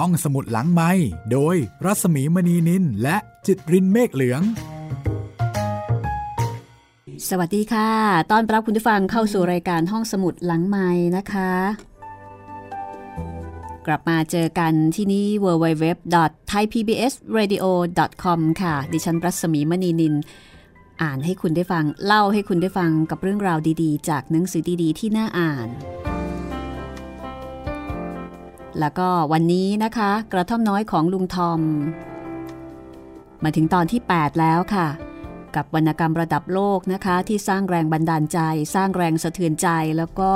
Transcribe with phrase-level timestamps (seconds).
[0.00, 0.90] ห้องสมุดหลังไม้
[1.32, 4.42] โดยรัสมีมณีนินและจิตรินเมฆเหลือง
[7.28, 7.90] สวัสดีค่ะ
[8.30, 11.52] ตอนรับคุณผู้ฟังเข้าสู่รายการห้องสมุดหลังไม้นะคะ
[13.86, 20.14] กลับมาเจอกันที่นี่ www.thaipbsradio.com ค่ะ ดิฉันรัศมีมณีนิน
[21.02, 25.68] อ่านให้คุณได้ฟัง เล่าให้คุณได้ฟังกับเรื่องราวดีๆ จากหนังสือดีๆ ที่น่าอ่าน
[28.78, 31.60] แล้วก็วันนี้นะคะ กระท่อมน้อยของลุงทอม
[33.42, 34.88] มาถึงตอนที่ 8 แล้วค่ะ
[35.56, 38.38] กับวรรณกรรมระดับโลกนะคะ ที่สร้างแรงบันดาลใจ
[38.74, 40.32] สร้างแรงสะเทือนใจแล้วก็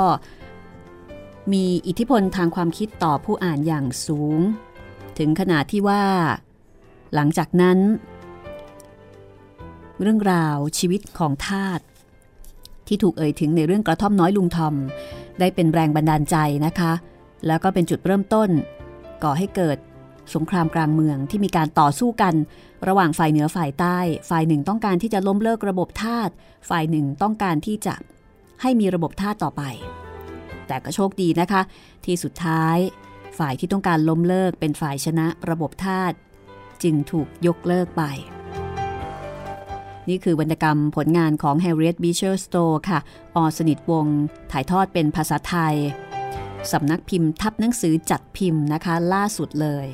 [1.53, 4.39] มีอิทธิพลทางความคิดต่อผู้อ่านอย่างสูง
[5.17, 6.03] ถึงขนาดที่ว่า
[7.13, 7.77] หลังจากนั้น
[10.01, 11.79] เรื่องราวชีวิตของทาต
[12.87, 14.75] ที่ถูกเอ่ยถึงในเรื่องกระท่อมน้อยลุงทอม
[15.39, 16.91] ได้เป็นแรงบันดาลใจนะคะ
[17.47, 18.49] แล้วก็เป็นจุดเริ่มต้น
[19.23, 19.77] ก่อให้เกิด
[20.35, 22.33] สงครามกลางเมืองที่มีการต่อสู้กัน
[22.87, 23.97] ระหว่างฝ่ายเหนือฝ่ายใต้
[24.29, 26.29] ฝ่ายหนึ่งต้องการที่จะล้มเลิกระบบทาส
[26.69, 27.95] ฝ่ายหนึ่งต้องการที่จะ
[28.61, 29.63] ให้มีระบบทาสต่อไป
[30.67, 31.61] แต่ก็โชคดีนะคะ
[32.05, 32.77] ที่สุดท้าย
[33.37, 36.11] ฝ่ายที่ต้องการล้มเลิกเป็นฝ่ายชนะระบบทาส
[36.83, 38.03] จึงถูกยกเลิกไป
[40.09, 42.99] นี่คือวรรณกรรมผลงานของ Harriet Beecher Stowe ค่ะ
[43.35, 44.05] อสนิทวง
[44.51, 45.75] ถ่ายทอดเป็นภาษาไทย
[46.71, 49.87] สำนักพิมพ์ทับหนังสือจัดพิมพ์นะคะ ล่าสุดเลย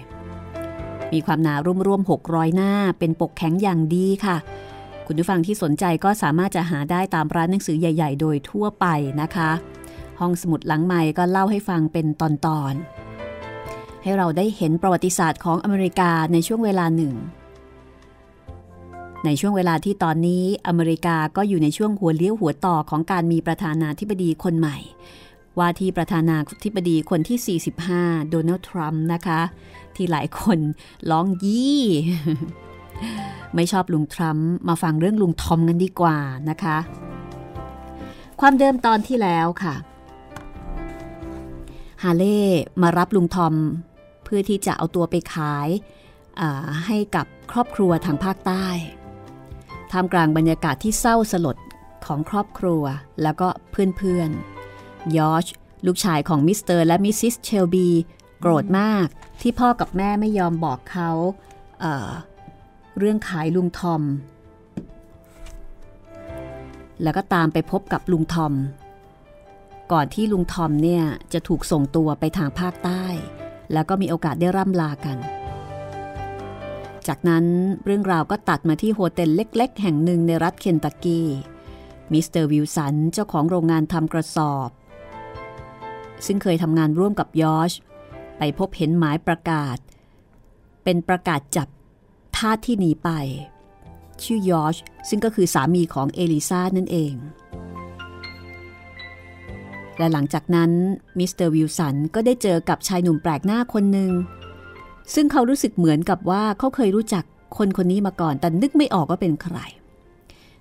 [1.13, 1.55] มีความหนา
[1.87, 4.37] ร่วมๆ600 หน้า เป็นปกแข็งอย่างดีค่ะ
[5.07, 8.85] คุณผู้ฟังที่สนใจก็สามารถจะหาได้ตามร้านหนังสือใหญ่ ๆ โดยทั่วไป
[9.21, 9.51] นะคะ
[10.19, 12.23] ห้องสมุดหลังใหม่ก็เล่าให้ฟังเป็นต
[12.61, 17.13] อนๆ ให้เราได้เห็นประวัติศาสตร์ของอเมริกาในช่วงเวลาหนึ่ง
[19.25, 24.77] ในช่วงเวลาที่ตอนนี้อเมริกาก็อยู่ในช่วงหัวเลี้ยวหัวต่อของการมีประธานาธิบดีคนใหม่
[25.59, 27.59] ว่าที่ประธานาธิบดีคนที่
[27.93, 29.41] 45 โดนัลด์ทรัมป์นะคะ
[29.95, 30.59] ที่หลายคน
[31.11, 31.83] ร้องยี่
[33.55, 36.17] ไม่ชอบลุงทรัมป์มาฟังเรื่องลุงทอมกันดีกว่า
[36.49, 36.77] นะคะ
[38.39, 39.75] ความเดิมตอนที่แล้วค่ะ
[42.03, 42.41] ฮาเล่
[42.81, 43.53] มารับลุงทอม
[44.23, 45.69] เพื่อที่จะเอาตัวไปขาย
[46.85, 48.67] ให้กับครอบครัวทางภาคใต้
[49.91, 51.57] ท่ามกลางบรรยากาศที่เศร้าสลด
[52.05, 52.83] ของครอบครัว
[53.21, 54.50] แล้วก็เพื่อนๆ
[55.17, 55.45] ยอร์ช
[55.85, 57.89] ลูกชายของมิสเตอร์และมิสซิสเชลบี
[58.39, 59.07] โกรธมาก
[59.41, 61.11] ที่พ่อกับแม่ไม่ยอมบอกเขา
[61.79, 64.01] เรื่องขายลุงทอม
[67.03, 68.53] แล้วก็ตามไปพบกับลุงทอม
[69.91, 73.03] ก่อนที่ลุงทอมเนี่ยจะถูกส่งตัวไปทางภาคใต้
[73.73, 75.17] แล้วก็มีโอกาสได้ร่ำลากัน
[77.07, 77.45] จากนั้น
[77.85, 81.27] เรื่องราวก็ตัดมาที่ hotel เล็ก ๆ แห่งหนึ่งในรัฐเคนตักกี้
[82.11, 84.69] มิสเตอร์วิลสันเจ้าของโรงงานทำกระสอบ
[86.25, 87.71] ซึ่งเคยทำงานร่วมกับยอร์ช
[88.37, 89.77] ไปพบเห็นหมายประกาศ
[90.83, 91.67] เป็นประกาศจับ
[92.37, 93.09] ทาสที่หนีไป
[94.23, 94.75] ชื่อยอร์ช
[95.09, 97.13] ซึ่งก็คือสามีของเอลิซานั่นเอง
[99.97, 100.71] และหลังจากนั้น
[101.19, 104.11] มิสเตอร์วิลสันก็ได้เจอกับชายหนุ่มแปลกหน้าคนหนึ่ง
[105.13, 107.23] ซึ่งเขารู้สึกเหมือนกับว่าเขาเคยรู้จัก
[107.57, 109.57] คนคนนี้มาก่อน แต่นึกไม่ออกว่าเป็นใคร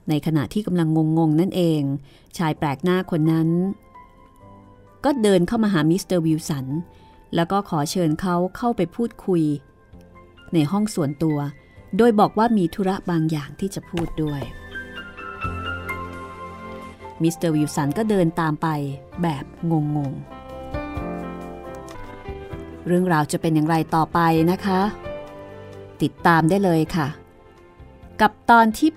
[0.08, 0.88] ในขณะที่กำลัง
[1.18, 1.82] งงๆนั่นเอง
[2.38, 3.48] ชายแปลกหน้าคนนั้น
[5.04, 6.66] ก็เดินเข้ามาหามิสเตอร์วิลสัน
[7.34, 9.42] แล้วก็ขอเชิญเขาเข้าไปพูดคุย
[10.54, 11.38] ในห้องส่วนตัว
[11.96, 14.42] โดยบอกว่ามีธุระบางอย่างที่จะพูดด้วย
[17.22, 18.68] มิสเตอร์วิลสันก็เดินตามไป
[19.22, 24.18] แบบงงๆ เรื่องราวจะเป็นอย่างไรต่อไป
[24.50, 24.80] นะคะ
[26.02, 27.08] ติดตามได้เลยค่ะ
[28.20, 28.90] กับตอนที่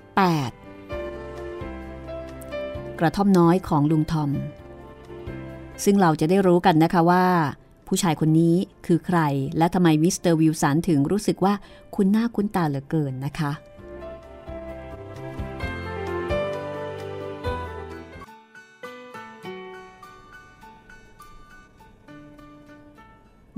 [1.24, 4.30] 8 กระท่อมน้อยของลุงทอม
[5.84, 7.24] ซึ่งเราจะได้รู้กันนะคะว่า
[7.86, 9.18] ผู้ชายคนนี้คือใคร
[9.58, 11.54] และทำไมมิสเตอร์วิลสันถึงรู้สึกว่า
[11.94, 13.52] คุ้นหน้าคุ้นตาเหลือเกินนะคะ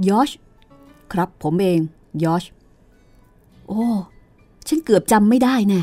[0.09, 0.31] ยอช
[1.13, 1.81] ครับผมเอง
[2.25, 2.45] ยอช
[3.69, 3.85] โอ้
[4.69, 5.81] ฉันเกือบจำไม่ได้แน่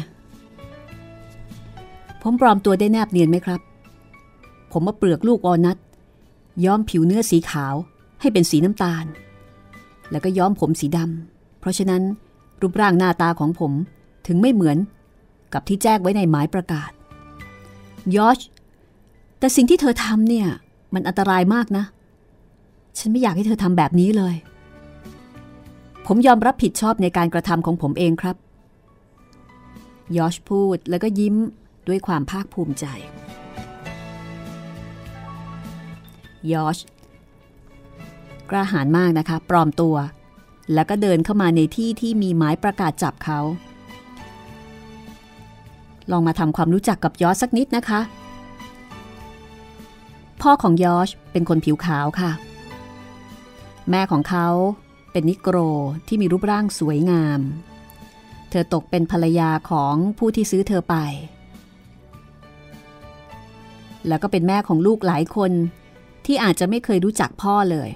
[2.22, 3.62] ผมปลอมตัวได้แนบเนียนไหมครับ
[4.72, 5.78] ผมมาเปลือกลูกวอลนัท
[6.66, 7.76] ย้อมผิวเนื้อสีขาว
[8.22, 9.06] ให้เป็นสีน้ำตาล
[10.12, 12.04] แล้วก็ย้อมผมสีดำเพราะฉะนั้น
[12.62, 13.72] รูปร่างหน้าตาของผม
[14.28, 14.78] ถึงไม่เหมือน
[15.54, 16.92] กับที่แจ้งไว้ในหมายประกาศ
[18.16, 18.40] ยอช
[19.40, 20.48] แต่สิ่งที่เธอทำเนี่ย
[20.94, 21.86] มันอันตรายมากนะ
[22.98, 24.36] ฉันไม่อยากให้เธอทำแบบนี้เลย
[26.06, 28.36] ผมยอมรับผิดชอบในการกระทำของผมเองครับ
[30.18, 31.36] ยอชพูดแล้วก็ยิ้ม
[31.88, 32.86] ด้วยความภาคภูมิใจ
[36.52, 36.78] ยอช
[38.50, 39.96] กล้าหาญมากนะคะปลอมตัว
[40.74, 43.40] แล้วก็เดินเข้ามาในที่ที่มีหมายประกาศจับเขา
[46.12, 48.02] ลองมาทำความรู้จักกับยอชสักนิดนะคะ
[50.42, 52.32] พ่อของยอชเป็นคนผิวขาวค่ะ
[53.90, 54.48] แม่ของเขา
[55.12, 55.58] เป็นนิโกร
[56.08, 57.40] ที่มีรูปร่างสวยงาม
[58.50, 60.96] เธอตกเป็นภรรยาของผู้ที่ซื้อเธอไป
[64.08, 65.52] แล้วก็เป็นแม่ของลูกหลายคน
[66.26, 67.90] ที่อาจจะไม่เคยรู้จักพ่อเลย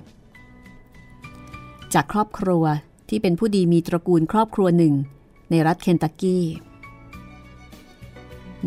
[1.94, 2.64] จากครอบครัว
[3.10, 4.94] ที่เป็นผู้ดีมีตระกูลครอบครัวหนึ่ง
[5.50, 6.44] ในรัฐเคนตักกี้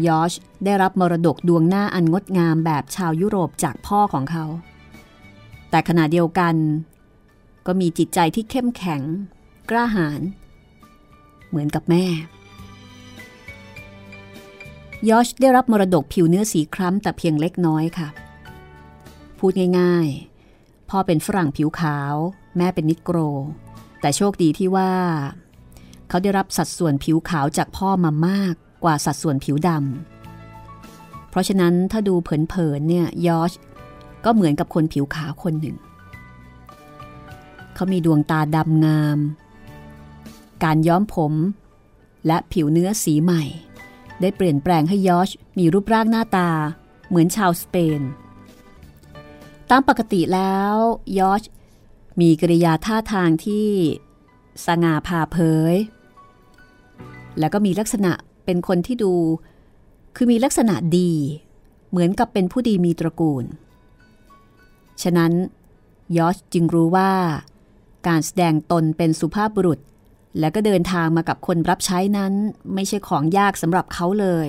[0.06, 0.32] ยอช
[0.64, 4.44] ได้รับมรดกดวงหน้าอันงดงามแบบชาวยุโรปจากพ่อของเขา
[5.70, 6.54] แต่ขณะเดียวกัน
[7.66, 9.02] ก็มีจิตใจที่เข้มแข็ง
[9.70, 10.20] กล้าหาญ
[11.48, 12.04] เหมือนกับแม่
[15.08, 18.08] ยอชได้รับมรดกผิวเนื้อสีคล้ำแต่เพียงเล็กน้อยค่ะ
[19.40, 22.14] พูดง่ายๆ พ่อเป็นฝรั่งผิวขาว
[22.56, 23.18] แม่เป็นนิโกร
[24.00, 24.92] แต่โชคดีที่ว่า
[26.08, 28.54] เขาได้รับสัดส่วนผิวขาวจากพ่อมามาก
[28.84, 33.52] กว่าสัดส่วนผิวดำเพราะฉะนั้นถ้าดูเผินๆเนี่ยยอช
[34.24, 35.76] ก็เหมือนกับคนผิวขาวคนหนึ่ง
[37.74, 39.18] เขามีดวงตาดำงาม
[40.64, 41.32] การย้อมผม
[42.26, 43.42] และผิวเนื้อสีใหม่
[44.20, 46.50] ได้เปลี่ยนแปลงให้ยอชมีรูปร่างหน้าตา
[47.08, 48.00] เหมือนชาวสเปน
[49.70, 50.74] ตามปกติแล้ว
[51.18, 51.42] ยอช
[52.20, 53.68] มีกริยาท่าทางที่
[54.66, 55.38] สง่าผ่าเผ
[55.72, 55.74] ย
[57.38, 58.12] แล้วก็มีลักษณะ
[58.44, 59.14] เป็นคนที่ดู
[60.16, 61.12] คือมีลักษณะดี
[61.90, 63.44] เหมือนกับเป็นผู้ดีมีตระกูล
[65.02, 65.32] ฉะนั้น
[66.16, 67.12] ยอชจึงรู้ว่า
[68.08, 69.78] การแสดงตนเป็นสุภาพบุรุษ
[70.38, 72.32] และก็เดินทางมากับคนรับใช้นั้น
[72.74, 74.48] ไม่ใช่ของยากสำหรับเขาเลย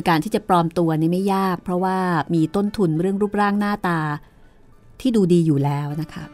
[0.00, 1.98] คือการที่จะปลอมตัวนี่ไม่ยาก เพราะว่า
[2.34, 4.00] มีต้นทุนเรื่องรูปร่างหน้าตา
[5.00, 6.24] ที่ดูดีอยู่แล้วนะคะ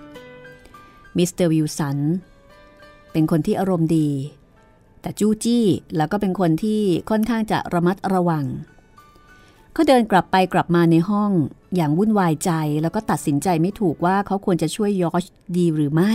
[1.16, 1.98] มิสเตอร์วิลสัน
[3.12, 4.08] เป็นคนที่อารมณ์ดี
[5.00, 5.64] แต่จู้จี้
[5.96, 6.80] แล้วก็เป็นคนที่
[7.10, 8.44] ค่อนข้างจะระมัดระวัง
[9.72, 11.30] เขาเดินกลับไปกลับมาในห้อง
[11.76, 12.50] อย่างวุ่นวายใจ
[12.82, 15.24] แล้วก็ตัดสินใจไม่ถูกว่าเขาควรจะช่วยยอช
[15.56, 16.12] ดีหรือไม่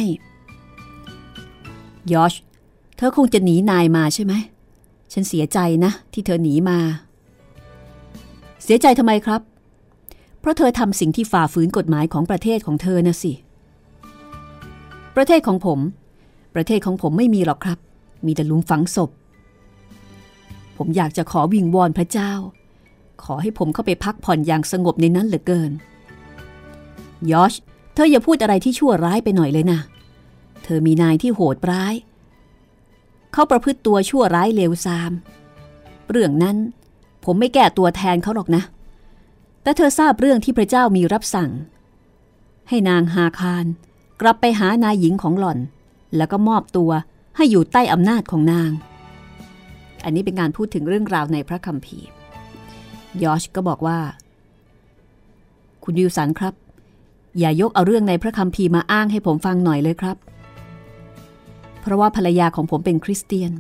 [2.14, 2.34] ยอช
[2.98, 4.34] เธอคงจะหนีนายมาใช่ไหม
[5.14, 6.80] ฉันเสียใจนะ ที่เธอหนีมา
[8.64, 9.42] เสียใจทำไมครับ
[10.40, 13.34] เพราะเธอทำสิ่งที่ฝ่าฝืนกฎหมายของประเทศของเธอนะสิ
[15.16, 15.80] ประเทศของผม
[16.56, 17.80] ประเทศของผมไม่มีหรอกครับ
[18.26, 19.10] มีแต่ลุมฝังศพ
[20.78, 22.32] ผมอยากจะขอวิงวอนพระเจ้า
[23.24, 25.72] ขอให้ผมเข้าไปพักผ่อนอย่างสงบในนั้นเหลือเกิน
[27.32, 27.54] ยอช
[27.94, 29.80] เธออย่าพูดอะไรที่ชั่วร้ายไปหน่อยเลยนะ
[30.64, 31.94] เธอมีนายที่โหดร้าย
[33.34, 35.12] เขาประพฤติตัวชั่วร้ายเลวทราม
[36.10, 36.58] เรื่องนั้น
[37.32, 38.64] ผมไม่แก้ตัวแทนเขาหรอกนะ
[39.64, 41.52] แต่เธอทราบเรื่องที่พระเจ้ามีรับสั่ง
[42.70, 43.66] ให้นางฮาคาร
[44.22, 45.60] กลับไปหานายหญิงของหล่อน
[46.18, 46.92] แล้วก็มอบตัว
[47.36, 48.72] ให้อยู่ใต้อำนาจของนาง
[50.04, 52.08] อันนี้เป็นการพูดถึงเรื่องราวในพระคัมภีร์
[53.24, 54.00] ยอชก็บอกว่า
[55.84, 56.54] คุณวิวสันครับ
[57.40, 60.18] อย่ายกเอาเรื่องในพระคัมภีร์มาอ้างให้ผมฟังหน่อยเลยครับ
[61.82, 63.52] เพราะว่าภรรยาของผมเป็นคริสเตียน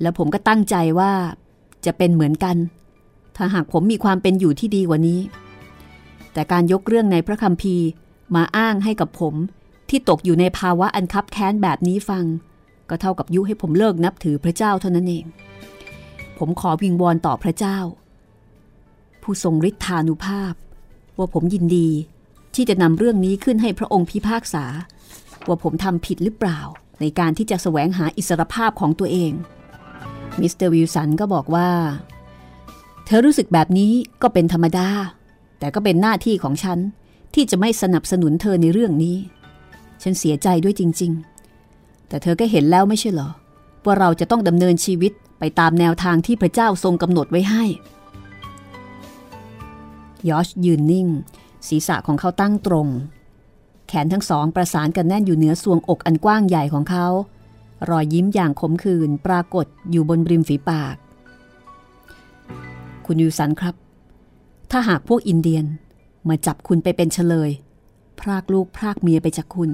[0.00, 1.12] และผมก็ตั้งใจว่า
[1.86, 2.56] จะเป็นเหมือนกัน
[3.42, 5.20] ถ้าหากผมมีความเป็นอยู่ที่ดีกว่านี้
[6.32, 7.86] แต่การยกเรื่องในพระคัมภีร์
[8.34, 9.34] มาอ้างให้กับผม
[9.90, 12.24] ที่ตกอยู่ในภาวะอันคับแค้นแบบนี้ฟัง
[12.88, 15.24] ก็เท่ากับยุให้ผมเลิกนับถือพระเจ้าเท่านั้นเอง
[16.38, 17.78] ผมขอวิงวอนต่อพระเจ้า
[19.22, 20.54] ผู้ทรงฤทธานุภาพ
[21.18, 21.88] ว่าผมยินดี
[22.54, 24.64] ที่จะนำเรื่องนี้ขึ้นให้พระองค์พิพากษา
[25.46, 26.60] ว่าผมทำผิดหรือเปล่า
[27.00, 29.32] ในการที่จะแสวงหาอิสรภาพของตัวเอง
[30.40, 31.68] มิสเตอร์วิลสันก็บอกว่า
[33.12, 34.88] เธอรู้สึกแบบนี้ก็เป็นธรรมดา
[35.58, 36.78] แต่ก็เป็นหน้าที่ของฉัน
[37.34, 39.16] ที่จะไม่สนับสนุนเธอในเรื่องนี้
[40.02, 41.12] ฉันเสียใจด้วยจริง
[41.60, 43.30] ๆ แต่เธอก็เห็นแล้วไม่ใช่เหรอ
[43.84, 47.64] ว่าเราจะต้องดำเนินชีวิตไปตามแนวทางที่พระเจ้าทรงกำหนดไว้ให้
[50.28, 51.08] ยอชยืนนิ่ง
[51.68, 52.88] ศีรษะของเขาตั้งตรง
[53.88, 57.06] แขนทั้งสองประสานกันแน่นอยู่เหนือทรวงอกอันกว้างใหญ่ของเขา
[57.90, 60.96] รอยยิ้มอย่างขมขื่นปรากฏอยู่บนริมฝีปาก
[63.12, 63.74] คุณยูสันครับ
[64.70, 65.66] ถ้าหากพวกอินเดียน
[66.28, 67.50] มาจับคุณไปเป็นเฉลย
[68.20, 69.70] พรากลูกพรากเมียไปจากคุณ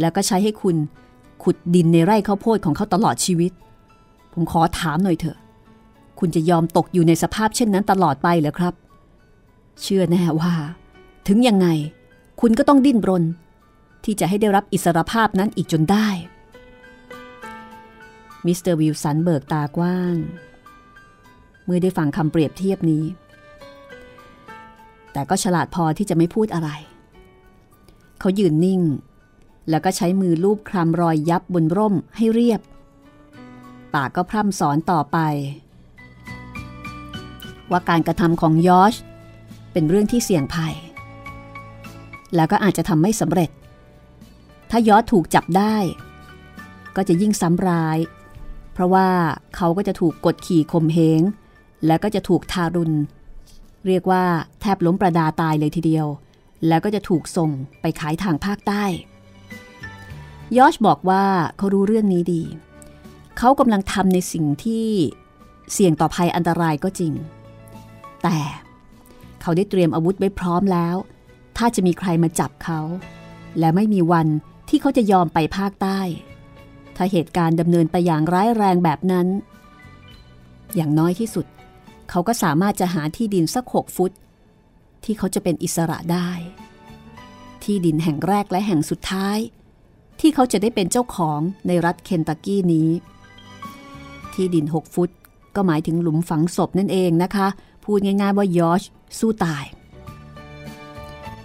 [0.00, 0.76] แล้วก็ใช้ให้คุณ
[1.42, 3.52] ขุดดินในไร่ข้าวโพดของเขาตลอดชีวิต
[4.32, 5.38] ผมขอถามหน่อยเถอะ
[6.18, 8.74] คุณจะยอมตกอยู่ในสภาพเช่นนั้นตลอดไปเหรอครับ
[9.82, 10.54] เชื่อแน่ว่า
[11.26, 11.68] ถึงยังไง
[12.40, 13.24] คุณก็ต้องดิ้นรน
[14.04, 16.08] ที่จะให้ได้รับอิสรภาพนั้นอีกจนได้
[18.46, 20.16] มิสเตอร์วิลสันเบิกตากว้าง
[21.64, 23.04] เมื่อได้ฟังคำเปรียบเทียบนี้
[25.12, 26.70] แต่ก็ฉลาดพอที่จะไม่พูดอะไร
[28.20, 28.82] เขายืนนิ่ง
[29.70, 32.60] แล้วก็ใช้มือลูบคลำรอยยับบนร่มให้เรียบ
[33.94, 35.18] ปากก็พร่ำสอนต่อไป
[37.70, 38.94] ว่าการกระทำของยอช
[39.72, 40.74] เป็นเรื่องที่เสี่ยงภัย
[42.36, 43.50] แล้วก็อาจจะทำไม่สำเร็จ
[44.70, 45.76] ถ้ายอชถูกจับได้
[46.96, 47.98] ก็จะยิ่งซ้ำร้าย
[48.72, 49.08] เพราะว่า
[49.56, 51.22] เขาก็จะถูกกดขี่ข่มเหง
[51.86, 52.96] แล้วก็จะถูกทารุณ
[53.86, 54.24] เรียกว่า
[54.60, 56.06] แทบล้มประดาตายเลยทีเดียว
[56.68, 58.84] แล้วก็จะถูกส่งไปขายทางภาคใต้
[60.56, 61.24] ยอชบอกว่า
[61.56, 62.42] เขารู้เรื่องนี้ดี
[63.38, 64.88] เขากำลังทำในสิ่งที่
[65.72, 67.12] เสี่ยงต่อภัยอันตรายก็จริง
[68.22, 68.38] แต่
[69.40, 70.96] เขาได้เตรียมอาวุธไว้พร้อมแล้ว
[71.56, 72.80] ถ้าจะมีใครมาจับเขา
[73.58, 74.26] และไม่มีวัน
[74.68, 76.00] ที่เขาจะยอมไปภาคใต้
[76.96, 79.26] ถ้าเหตุการณ์ดำเนินไปอย่างร้ายแรงแบบนั้น
[80.74, 81.46] อย่างน้อยที่สุด
[82.14, 84.12] เขาก็สามารถจะหาที่ดินสักหกฟุต
[85.04, 86.30] ที่เขาจะเป็นอิสระได้
[87.64, 89.38] ที่ดินแห่งแรกและแห่งสุดท้าย
[90.20, 92.88] ที่เขาจะได้เป็นเจ้าของในรัฐเคนตักกี้นี้
[94.32, 95.10] ที่ดินหกฟุต
[95.56, 97.48] ก็หมายถึงหลุมฝังศพนั่นเองนะคะ
[97.84, 98.82] พูดง่ายๆว่ายอช
[99.18, 99.64] สู้ตาย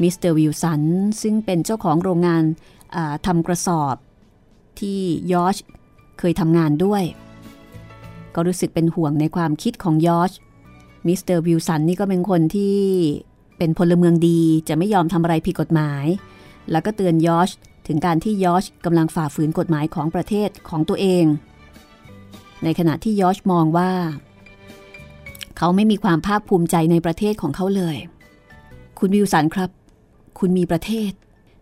[0.02, 0.82] มิสเตอร์วิลสัน
[1.22, 2.44] ซึ่งเป็นเจ้าของโรงงาน
[3.26, 3.96] ทำกระสอบ
[4.80, 5.00] ที่
[5.34, 5.58] ยอช
[6.20, 7.04] เคยทำงานด้วย
[8.36, 10.34] ก็รู้สึกเป็นห่วงในความคิดของยอช
[11.08, 12.78] มิสเตอร์วิลสันนี่ก็เป็นคนที่
[13.58, 16.06] เป็นพลเมืองดีจะไม่ยอมทำอะไรผิดกฎหมาย
[16.72, 17.50] แล้วก็เตือนยอช
[17.88, 21.26] ถึงการที่ยอชกำลังฝ่าฝืนกฎหมายของประเทศของตัวเอง
[22.64, 23.92] ในขณะที่ยอชมองว่า
[25.58, 27.98] เขาไม่มีความภาคภูมิใจในประเทศของเขาเลย
[29.00, 29.70] คุณวิลสันครับ
[30.40, 31.12] คุณมีประเทศ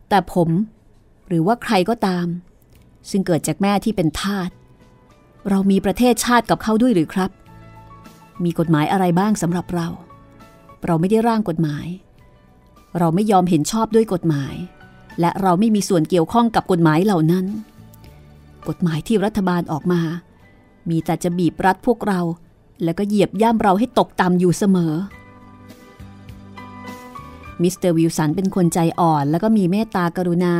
[0.09, 0.49] แต่ผม
[1.27, 2.27] หรือว่าใครก็ตาม
[3.09, 4.49] ซึ่งเกิดจากแม่ที่เป็นทาส
[5.49, 7.31] เรามีประเทศชาติกับเขาด้วยหรือครับ
[8.43, 9.87] มีกฎหมายอะไรบ้างสำหรับเรา
[10.85, 11.85] เราไม่ได้ร่างกฎหมาย
[12.99, 14.55] เราไม่ยอมเห็นชอบด้วยกฎหมาย
[15.19, 17.45] และเราไม่มีส่วนเกี่ยวข้องกับกฎหมายเหล่านั้น
[18.69, 20.01] กฎหมายที่รัฐบาลออกมา
[20.89, 22.21] มีแต่จะบีบรัดพวกเรา
[22.83, 24.93] แล้วก็เหยียบย่ำเราให้ตกต่ำอยู่เสมอ
[27.61, 30.55] มิสเตอร์วิลสันเป็นคนใจอ่อนแล้วก็มีเมตตากรุณา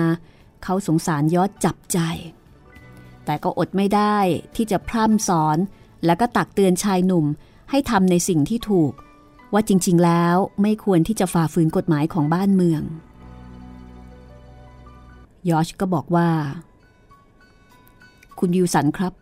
[0.64, 2.00] เขาสงสารยอชจับใจ
[3.26, 4.18] แต่ก็อดไม่ได้
[4.56, 5.58] ที่จะพร่ำสอน
[6.06, 7.26] แล้วก็ตักเตือนชายหนุ่ม
[7.70, 8.94] ให้ทำในสิ่งที่ถูก
[9.54, 12.82] ว่าจริง ๆ แล้วไม่ควรที่จะฝ่าฝืนกฎหมายของบ้านเมือง
[15.50, 16.30] ยอชก็บอกว่า
[18.40, 19.14] คุณวิวสันครับ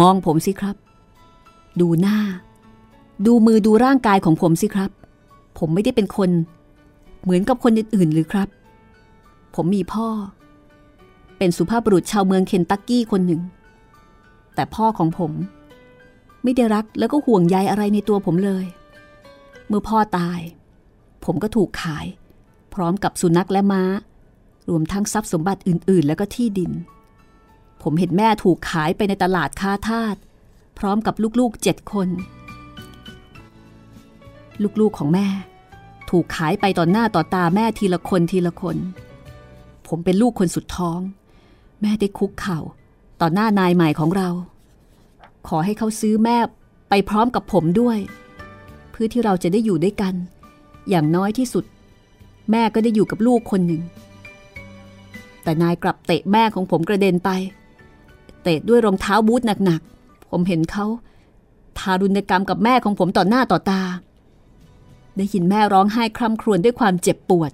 [0.00, 0.76] มองผมสิครับ
[1.80, 2.18] ดูหน้า
[3.26, 4.90] ดูมือดูร่างกายของผมสิครับ
[5.58, 6.30] ผมไม่ได้เป็นคน
[7.22, 8.48] เหมือนกับคนอื่นๆหรือครับ
[9.54, 10.08] ผมมีพ่อ
[11.38, 13.42] เป็นสุภาพบุรุษชาวเมืองเคนตักกี้คนหนึ่ง
[14.54, 15.32] แต่พ่อของผม
[16.42, 18.64] ไม่ได้รักแล้วก็ห่วงใยอะไรในตัวผมเลย
[19.68, 20.40] เมื่อพ่อตาย
[21.24, 22.06] ผมก็ถูกขาย
[22.74, 23.82] พร้อมกับสุนัขและม้า
[24.68, 26.72] รวมทั้งทรัพย์สมบัติอื่น ๆ แล้วก็ที่ดิน
[27.82, 30.16] ผมเห็นแม่ถูกขายไปในตลาดค้าทาส
[30.78, 32.08] พร้อมกับลูกๆเจ็ดคน
[34.80, 35.28] ลูกๆของแม่
[36.10, 38.76] ถูกขายไปต่อหน้าต่อตาแม่ทีละคนทีละคน
[39.86, 40.98] ผมเป็นลูกคนสุดท้อง
[41.82, 42.58] แม่ได้คุกเข่า
[43.20, 44.28] ต่อหน้านายใหม่ของเรา
[45.48, 46.36] ขอให้เขาซื้อแม่
[46.88, 47.98] ไปพร้อมกับผมด้วย
[48.90, 50.14] เพื่อที่เราจะได้อยู่ด้วยกัน
[50.88, 51.64] อย่างน้อยที่สุด
[52.50, 53.82] แม่ก็ได้อยู่กับลูกคนหนึ่ง
[55.42, 57.30] แต่นายกลับเตะแม่ของผมกระเด็นไป
[58.42, 60.86] เตะด้วยรองเท้าบูทหนักๆ ผมเห็นเขา
[61.78, 63.82] ทารุณกรรมกับแม่ของผมต่อหน้าต่อตา
[65.16, 67.52] ได้ยินแม่ร้องไห้คร่ำครวญด้วยความเจ็บปวด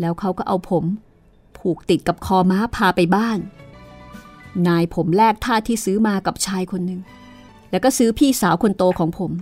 [0.00, 0.84] แล้วเขาก็เอาผม
[1.58, 3.38] ผูกติดกับคอม้าพาไปบ้าน
[4.66, 7.00] นายผมแลกท่าที่ซื้อมากับชายคนหนึ่ง
[7.70, 9.32] แล้วก็ซื้อพี่สาวคนโตของผม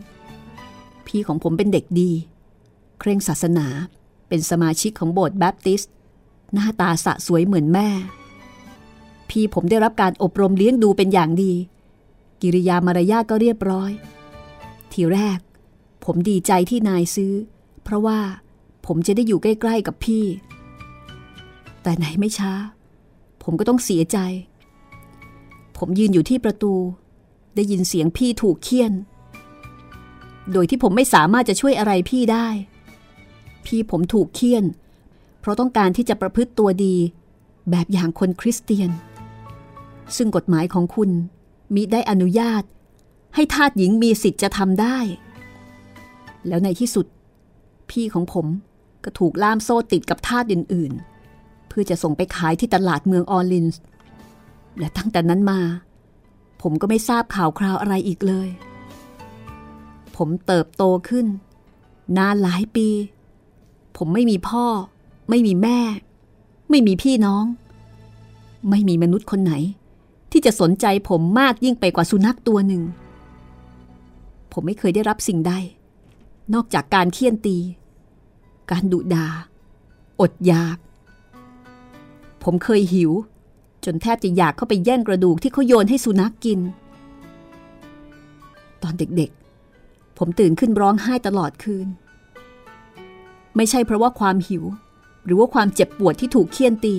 [1.07, 2.11] พี่ของผมเป็นเด็กดี
[2.99, 3.67] เคร่งศาสนา
[4.29, 5.93] เป็นสมาชิกของโบสถ์แบปติสต์
[6.53, 7.89] หน้าตาสะสวยเหมือนแม่
[9.31, 11.53] พี่ผมได้รับการอบรมเลี้ยงดูเป็นอย่างดี
[12.43, 13.91] กิริยามารยาทก็เรียบร้อย
[14.93, 15.39] ทีแรก
[16.05, 17.33] ผมดีใจที่นายซื้อ
[17.85, 18.19] เพราะว่า
[18.87, 20.25] ผมจะได้อยู่ใกล้ ๆ กับพี่
[21.83, 22.53] แต่ไหนไม่ช้า
[23.43, 24.19] ผมก็ต้องเสียใจ
[25.79, 26.75] ผมยืนอยู่ที่ประตู
[27.55, 28.93] ได้ยินเสียงพี่ถูกเคี่ยน
[30.53, 32.49] โดยที่ผมไม่สามารถจะช่วยอะไรพี่ได้
[33.67, 34.65] พี่ผมถูกเคี่ยน
[35.41, 36.95] เพราะต้องการที่จะประพฤติตัวดี
[37.71, 38.91] แบบอย่างคนคริสเตียน
[40.17, 41.11] ซึ่งกฎหมายของคุณ
[41.75, 42.63] มิได้อนุญาต
[43.35, 44.99] ให้ทาสหญิงมีสิทธิ์จะทำได้
[46.49, 47.07] แล้วในที่สุด
[47.91, 48.47] พี่ของผม
[49.05, 50.93] ก็ถูกล่ามโซ่ติดกับทาสอื่น
[51.33, 53.83] ๆ เพื่อจะส่งไปขายที่ตลาดเมืองออร์ลินส์
[54.79, 55.61] และตั้งแต่นั้นมา
[56.63, 58.49] ผมก็ไม่ทราบข่าวคราวอะไรอีกเลย
[60.17, 61.27] ผมเติบโตขึ้น
[62.17, 62.89] นานหลายปี
[63.97, 64.65] ผมไม่มีพ่อ
[65.31, 65.79] ไม่มีแม่
[66.71, 67.45] ไม่มีพี่น้อง
[68.71, 69.53] ไม่มีมนุษย์คนไหน
[70.31, 72.83] ที่จะสนใจผมมากยิ่งไปกว่าสุนัขตัวหนึ่ง
[74.53, 75.53] ผมไม่เคยได้รับสิ่งใด
[76.55, 77.59] นอกจากการเคี่ยนตี
[78.71, 79.27] การดุดา
[80.21, 80.79] อดอยาก
[82.43, 83.13] ผมเคยหิว
[83.87, 86.61] จนแทบจะอยากเข้าไปแย่งกระดูกที่เขาโยนให้สุนัขกกิน
[88.83, 91.89] ตอนเด็กๆ ผมตื่นขึ้นร้องไห้ตลอดคืน
[93.57, 94.65] ไม่ใช่เพราะว่าความหิว
[95.25, 96.97] หรือว่าความเจ็บปวดที่ถูกเคี่ยนตี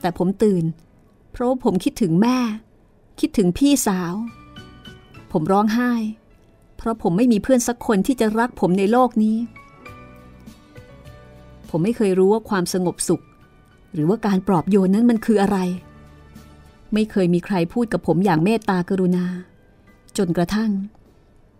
[0.00, 0.64] แต่ผมตื่น
[1.32, 2.38] เพราะว่าผมคิดถึงแม่
[3.20, 4.14] คิดถึงพี่สาว
[5.32, 5.92] ผมร้องไห้
[6.76, 9.36] เพราะผมไม่มีเพื่อนสักคนที่จะรักผมในโลกนี้
[11.70, 13.22] ผมไม่เคยรู้ว่าความสงบสุข
[13.92, 15.58] หรือว่าการปลอบโยนนั้นมันคืออะไร
[16.94, 19.24] ไม่เคยมีใครพูดกับผมอย่างเมตตากรุณา
[20.16, 20.70] จนกระทั่ง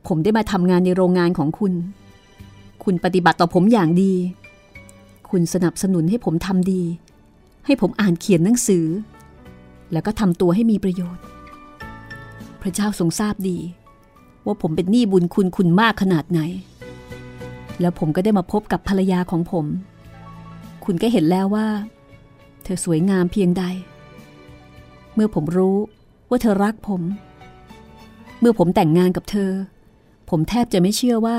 [0.07, 1.73] ผมได้มาทำงานในโรงงานของคุณ
[2.85, 4.13] คุณปฏิบัติต่อผมอย่างดี
[5.31, 6.83] คุณสนับสนุนให้ผมทำดี
[7.67, 8.87] ให้ผมอ่านเขียนหนังสือ
[9.93, 11.23] แล้วก็ทำตัวให้มีประโยชน์
[12.63, 13.59] พระเจ้าทรงทราบดี
[14.47, 16.41] ว่าผมเป็นหนี้บุญคุณคุณมากขนาดไหน
[17.81, 19.67] แล้วผมก็ได้มาพบกับภรรยาของผม
[20.85, 21.67] คุณก็เห็นแล้วว่า
[22.67, 23.65] เธอสวยงามเพียงใด
[25.15, 25.77] เมื่อผมรู้
[26.31, 27.03] ว่าเธอรักผม
[28.41, 29.51] เมื่อผมแต่งงานกับเธอ
[30.31, 31.39] ผมแทบจะไม่เชื่อว่า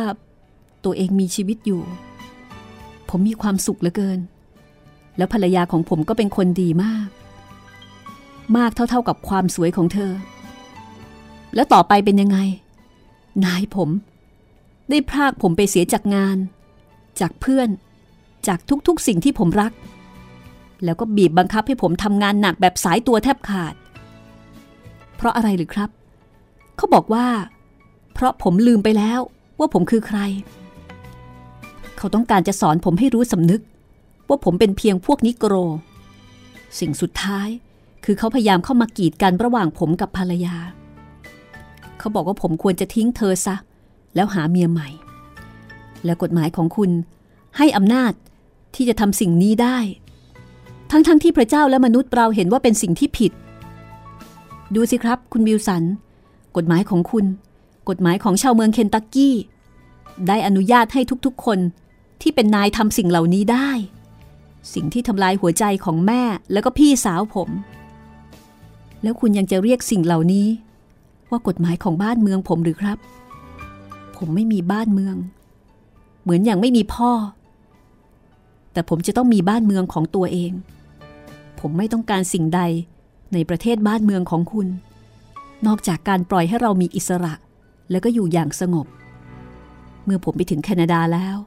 [0.86, 1.84] ตัวเองมีชีวิตอยู่
[3.10, 4.20] ผมมีความสุขเหลือเกิน
[5.18, 7.08] แล้วภรรยาของผมก็เป็นคนดีมาก
[8.58, 10.12] มากเท่าๆกับความสวยของเธอ
[11.56, 12.38] แล้วต่อไปเป็นยังไง
[13.46, 13.90] นายผม
[14.90, 16.38] ได้พรากผมไปเสียจากงาน
[17.20, 17.70] จากเพื่อน
[18.48, 19.72] จากทุกๆสิ่งที่ผมรัก
[20.84, 23.76] แล้วก็บีบบังคับให้ผมทำงานหนักแบบสายตัวแทบขาด
[25.16, 25.90] เพราะอะไรหรือครับ
[26.78, 27.28] เขาบอกว่า
[28.14, 29.20] เพราะผมลืมไปแล้ว
[29.60, 30.20] ว่าผมคือใคร
[31.98, 33.62] เขาต้องการจะสอนผมให้รู้สำนึก
[34.30, 35.54] ว่าผมเป็นเพียงพวกนิโกร
[36.80, 37.48] สิ่งสุดท้าย
[38.06, 40.58] คือเขาพยายามเข้ามากีดกันระหว่างผมกับภรรยา
[42.00, 43.56] เขาบอกว่าผมควรจะทิ้งเธอซะ
[44.16, 44.90] แล้วหาเมียใหม่
[46.06, 46.92] และกฎหมายของคุณ
[47.58, 48.12] ให้อำนาจ
[48.76, 49.78] ที่จะทำสิ่งนี้ได้
[50.92, 53.32] ทั้งๆทที่พระเจ้าและมนุษย์เราเห็นว่าเป็นสิ่งที่ผิด
[54.76, 55.84] ดูสิครับ คุณบิวสัน
[56.58, 57.26] กฎหมายของคุณ
[57.90, 59.36] กฎหมายของชาวเมืองเคนตักกี้
[60.28, 61.60] ได้อนุญาตให้ทุกๆ คน
[62.22, 63.70] ที่เป็นนายทำสิ่งเหล่านี้ได้
[64.74, 66.22] สิ่งที่ทำลายหัวใจของแม่
[66.52, 67.50] แล้วก็พี่สาวผม
[69.04, 70.48] แล้วคุณยังจะเรียกสิ่งเหล่านี้
[71.30, 72.98] ว่ากฎหมายของบ้านเมืองผมหรือครับ
[74.18, 75.16] ผมไม่มีบ้านเมือง
[76.24, 77.12] เหมือนอย่างไม่มีพ่อ
[78.74, 80.52] แต่ผมจะต้องมีบ้านเมืองของตัวเอง
[81.70, 82.62] ผมไม่ต้องการสิ่งใด
[83.34, 84.68] ในประเทศบ้านเมืองของคุณ
[85.68, 87.34] นอกจากการปล่อยให้เรามีอิสระ
[87.92, 88.88] แล้วก็อยู่อย่างสงบ
[90.06, 91.38] เมื่อผมไปถึงแคนาดาแล้ว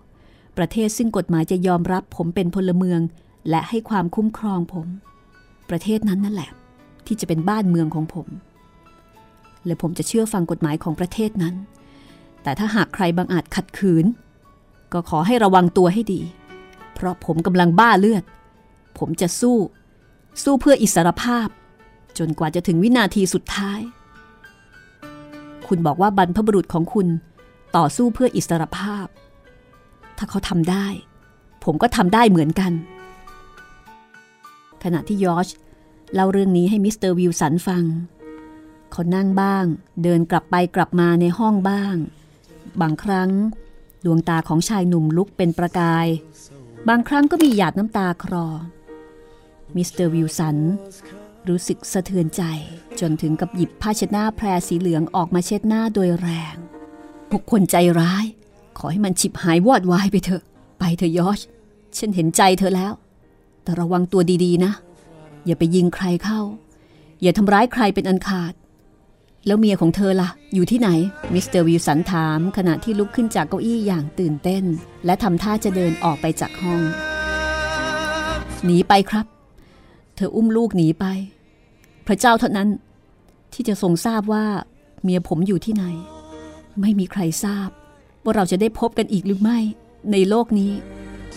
[0.58, 3.00] ประเทศซึ่งกฎหมายจะยอมรับผมเป็นพลเมือง
[3.50, 4.86] และให้ความคุ้มครองผม
[5.70, 6.50] ประเทศนั้นนั่นแหละ
[7.06, 8.28] ที่จะเป็นบ้านเมืองของผม
[9.66, 11.54] และผมจะเชื่อฟังกฎหมายของประเทศนั้น
[12.42, 14.06] แต่ถ้าหากใครบางอาจขัดขืน
[14.92, 16.20] ก็ขอให้ระวังตัวให้ดี
[16.94, 18.24] เพราะผมกำลังบ้าเลือด
[18.98, 19.56] ผมจะสู้
[20.44, 21.48] สู้เพื่ออิสรภาพ
[22.18, 23.80] จนกว่าจะถึงวินาทีสุดท้าย
[25.68, 27.06] คุณบอกว่าบรรพบุรุษของคุณ
[27.76, 29.06] ต่อสู้เพื่ออิสรภาพ
[30.16, 30.86] ถ้าเขาทำได้
[31.64, 32.72] ผมก็ทำได้เหมือนกัน
[34.82, 35.48] ขณะที่ยอช
[36.14, 37.84] เล่าเรื่องนี้ให้มิสเตอร์วิลสันฟัง
[38.92, 39.64] เขานั่งบ้าง
[40.02, 41.94] เดินกลับไปกลับมาในห้องบ้าง
[42.80, 43.30] บางครั้ง
[44.04, 46.06] ดวงตาของชายหนุ่มลุกเป็นประกาย
[46.88, 48.46] บางครั้งก็มีหยาดน้ำตาคลอ
[49.76, 50.56] มิสเตอร์วิลสัน
[51.48, 52.42] รู้สึกสะเทือนใจ
[53.00, 56.56] จนถึงกับหยิบผ้าเช็ดหน้าแพรสีเหลืองออกมาเช็ดหน้าโดยแรง
[57.30, 58.24] พวกคนใจร้าย
[58.78, 60.42] ขอให้มันฉิบหายวอดวายไปเถอะ
[60.78, 61.40] ไปเถอะยอช
[61.96, 62.92] ฉันเห็นใจเธอแล้ว
[63.62, 64.72] แต่ระวังตัวดีๆนะ
[65.46, 66.40] อย่าไปยิงใครเข้า
[67.22, 68.52] อย่าทำร้ายใครเป็นอันขาด
[69.46, 70.88] แล้วเมียของเธอล่ะ อยู่ที่ไหน
[71.34, 74.64] มิสเตอร์วิลสันถามขณะที่ลุกขึ้นจากเก้าอี้อย่างตื่นเต้น
[75.04, 76.80] และทำท่าจะเดินออกไปจากห้อง
[78.64, 79.26] หนีไปครับ
[80.20, 81.04] เธออุ้มลูกหนีไป
[82.06, 82.68] พระเจ้าเท่านั้น
[83.52, 84.44] ที่จะทรงทราบว่า
[85.02, 85.84] เมียผมอยู่ที่ไหน
[86.80, 87.68] ไม่มีใครทราบ
[88.24, 89.58] ว่าเราจะได้พบกันอีกหรือไม่
[90.12, 90.72] ในโลกนี้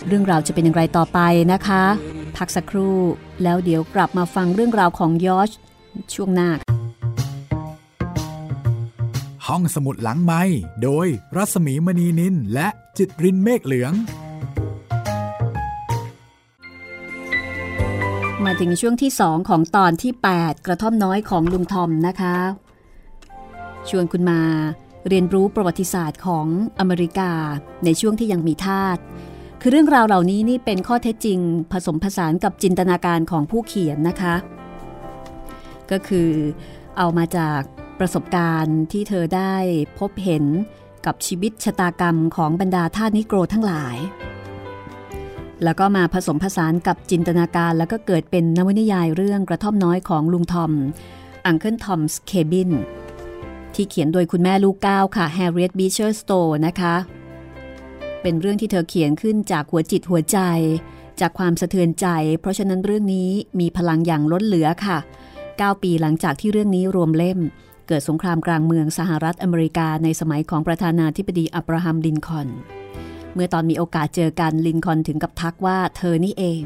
[0.06, 1.18] เรื่องราวจะเป็นอย่างไรต่อไป
[1.52, 1.84] นะคะ
[2.36, 2.98] พักสักครู่
[3.42, 5.50] แล้วเดี๋ยวกลับมาฟังเรื่องราวของยอช
[6.14, 6.50] ช่วงหน้า
[9.46, 10.42] ห้องสมุดหลังไม้
[10.82, 12.68] โดยรัสมีมณีนินและ
[12.98, 13.92] จิตรินเมฆเหลือง
[18.46, 22.36] มาถึงช่วงที่ 2 ของตอนที่ 8 กระท่อมน้อยของลุงทอมนะคะ
[23.88, 24.40] ชวนคุณมา
[25.08, 26.46] เรียนรู้ประวัติศาสตร์ของ
[26.78, 27.30] อเมริกา
[27.84, 28.98] ในช่วงที่ยังมีทาส
[29.60, 31.38] คือเรื่องราวเหล่านี้นี่เป็นข้อเท็จจริง
[31.72, 34.34] ผสมผสานกับจินตนาการของผู้เขียนนะคะ
[35.90, 36.30] ก็คือ
[36.98, 37.60] เอามาจาก
[37.98, 39.54] ประสบการณ์ที่เธอได้
[39.98, 40.44] พบเห็น
[41.06, 43.96] กับชีวิตชะตากรรมของบรรดาทาสนิโกรทั้งหลาย
[45.64, 50.72] แล้วก็มาผสมผสานกับจินตนาการ แล้วก็เกิดเป็นนวนิยายเรื่องกระท่อมน้อยของลุงทอม
[51.46, 52.70] Uncle Tom's Cabin
[53.74, 56.32] ที่เขียนโดยคุณแม่ลูกเก้าค่ะ Harriet Beecher Stowe
[56.66, 56.94] นะคะ
[58.22, 60.38] เป็นเรื่องที่เธอเขียนขึ้นจากหัวจิตหัวใจ
[61.20, 62.06] จากความสะเทือนใจ
[62.40, 64.98] เพราะฉะนั้นเรื่องนี้มีพลังอย่างล้นเหลือค่ะ
[65.40, 67.38] 9 ปีหลังจากที่เรื่องนี้รวมเล่ม
[67.88, 72.48] เกิดสงครามกลางเมืองสหรัฐอเมริกาในสมัยของประธานาธิบดีอับราฮัมลินคอน
[73.34, 76.62] เมื่อตอนมีโอกาสเจอกันลินคอนถึงกับทักว่าเธอนี่เอง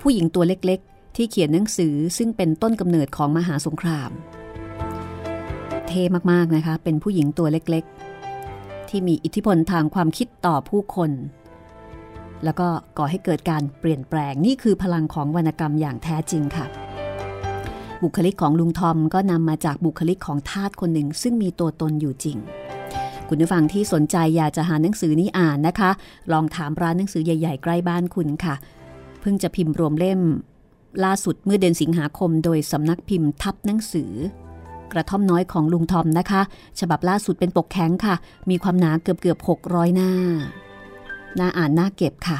[0.00, 4.10] ผู้หญิงตัวเล็กๆ ที่เขียนหนังสือซึ่งเป็นต้นกำเนิดของมหาสงคราม
[5.88, 11.10] เท่มากๆนะคะ เป็นผู้หญิงตัวเล็กๆ ที่มีอิทธิพลทางความคิดต่อผู้คน
[12.44, 16.66] แล้วก็ก่อให้เกิดการเปลี่ยนแปลงนี่คือพลังของวรรณกรรมอย่างแท้จริงค่ะ
[18.02, 22.36] บุคลิกของลุงทอมก็นำมาจากบุคลิกของทาสคนหนึ่งซึ่งมีตัวตนอยู่จริง
[23.32, 25.90] คุณผู้ฟังที่สนใจอยากจะหาหนังสือนี้อ่านนะคะ
[26.32, 28.54] ลองถามร้านหนังสือใหญ่ ๆ ใกล้บ้านคุณค่ะ
[29.20, 30.20] เพิ่งจะพิมพ์รวมเล่ม
[31.04, 34.12] ล่าสุดเมื่อเดือนสิงหาคม โดยสำนักพิมพ์ทับหนังสือ
[34.92, 36.42] กระท่อมน้อยของลุงทอมนะคะ
[36.80, 38.14] ฉบับล่าสุดเป็นปกแข็งค่ะ
[38.50, 40.10] มีความหนาเกือบเกือบ600 หน้า
[41.38, 42.38] น่าอ่านน่าเก็บค่ะ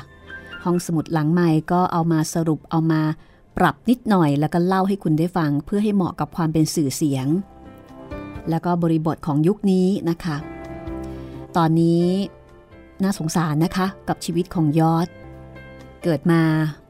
[0.64, 3.02] ห้องสมุดหลังใหม่ก็เอามาสรุปเอามา
[3.56, 7.26] ปรับนิดหน่อยแล้วก็เล่าให้คุณได้ฟัง เพื่อให้เหมาะกับความเป็นสื่อเสียง
[8.50, 10.38] แล้วก็บริบทของยุคนี้นะคะ
[11.56, 12.06] ตอนนี้
[13.02, 15.08] น่าสงสารนะคะกับชีวิตของยอด
[16.02, 16.42] เกิดมา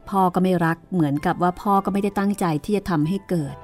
[0.09, 3.57] พ่อก็ไม่รักเหมือนกับว่าพ่อก็ไม่ได้ตั้งใจที่จะทำให้เกิด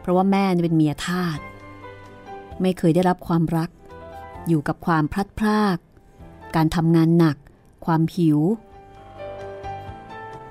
[0.00, 1.38] เพราะว่าแม่เป็นเมียทาส
[2.62, 3.70] ไม่เคยได้รับความรัก
[4.48, 5.78] อยู่กับความพลัดพราก
[6.56, 7.36] การทำงานหนัก
[7.84, 8.38] ความหิว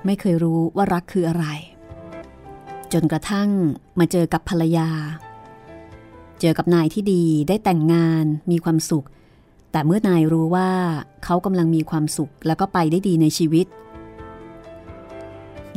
[0.04, 1.46] ไม่เคยรู้ว่ารักคืออะไร
[2.92, 3.48] จนกระทั่ง
[3.98, 4.88] มาเจอกับภรรยา
[6.40, 9.06] เจอกับนายที่ดีได้แต่งงานมีความสุข
[9.72, 10.70] แต่เมื่อนายรู้ว่า
[11.24, 13.66] เขากำลังมีความสุขแล้วก็ไปได้ดีในชีวิต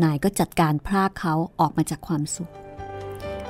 [0.04, 2.52] นายก็จัดการพรากเขาออกมาจากความสุข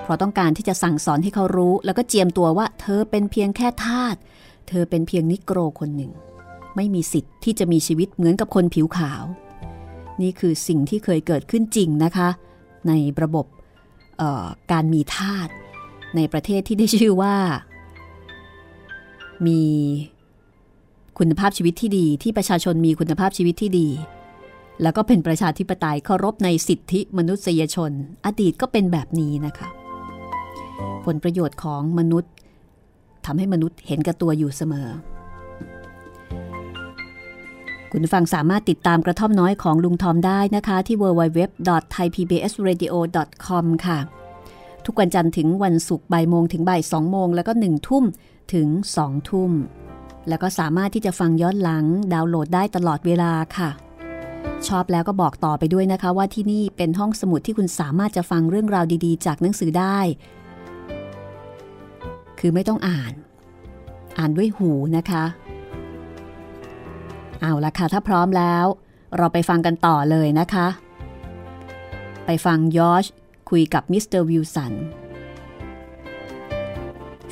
[0.02, 4.16] เพราะต้องการที่จะสั่งสอนให้เขารู้ แล้วก็เจียมตัวว่า เธอเป็นเพียงแค่ทาส
[4.68, 6.12] เธอเป็นเพียงนิโกรคนหนึ่ง
[6.76, 9.24] ไม่มีสิทธิ์ที่จะมีชีวิตเหมือนกับคนผิวขาว
[10.22, 12.30] นี่คือสิ่งที่เคยเกิดขึ้นจริงนะคะ
[12.88, 13.46] ในระบบ
[14.72, 15.50] การมีทาส
[16.16, 17.36] ในประเทศที่ได้ชื่อว่า
[19.48, 19.62] มี
[21.18, 23.88] คุณภาพชีวิตที่ดีที่ประชาชนมีคุณภาพชีวิตที่ดี
[24.82, 27.92] แล้วก็เป็นประชาธิปไตยเคารพในสิทธิมนุษยชน
[28.26, 29.68] อดีตก็เป็นแบบนี้นะคะ
[31.06, 32.32] ผลประโยชน์ของมนุษย์
[33.26, 34.88] ทำให้มนุษย์เห็นกับตัวอยู่เสมอ
[37.92, 44.00] คุณฟังสามารถติดตามกระท่อมน้อยของลุงทอมได้นะคะที่ www.thaipbsradio.com ค่ะ
[44.86, 48.04] ทุกวันจันทร์ถึงวันศุกร์บ่ายโมงถึงบ่ายสองโมงแล้วก็หนึ่งทุ่ม
[48.54, 49.52] ถึงสองทุ่ม
[50.28, 53.70] แล้วก็สามารถที่จะฟังย้อนหลังดาวน์โหลดได้ตลอดเวลาค่ะ
[54.68, 60.00] ชอบแล้วก็บอกต่อไปด้วยนะคะ ว่าที่นี่เป็นห้องสมุดที่คุณสามารถจะฟังเรื่องราวดีๆ จากหนังสือได้
[62.40, 63.14] คือไม่ต้องอ่าน
[64.18, 65.24] อ่านด้วยหูนะคะ
[67.42, 68.66] เอาละค่ะ ถ้าพร้อมแล้ว
[69.18, 70.68] เราไปฟังกันต่อเลยนะคะ
[72.26, 73.06] ไปฟังยอช
[73.50, 74.74] คุยกับมิสเตอร์วิลสัน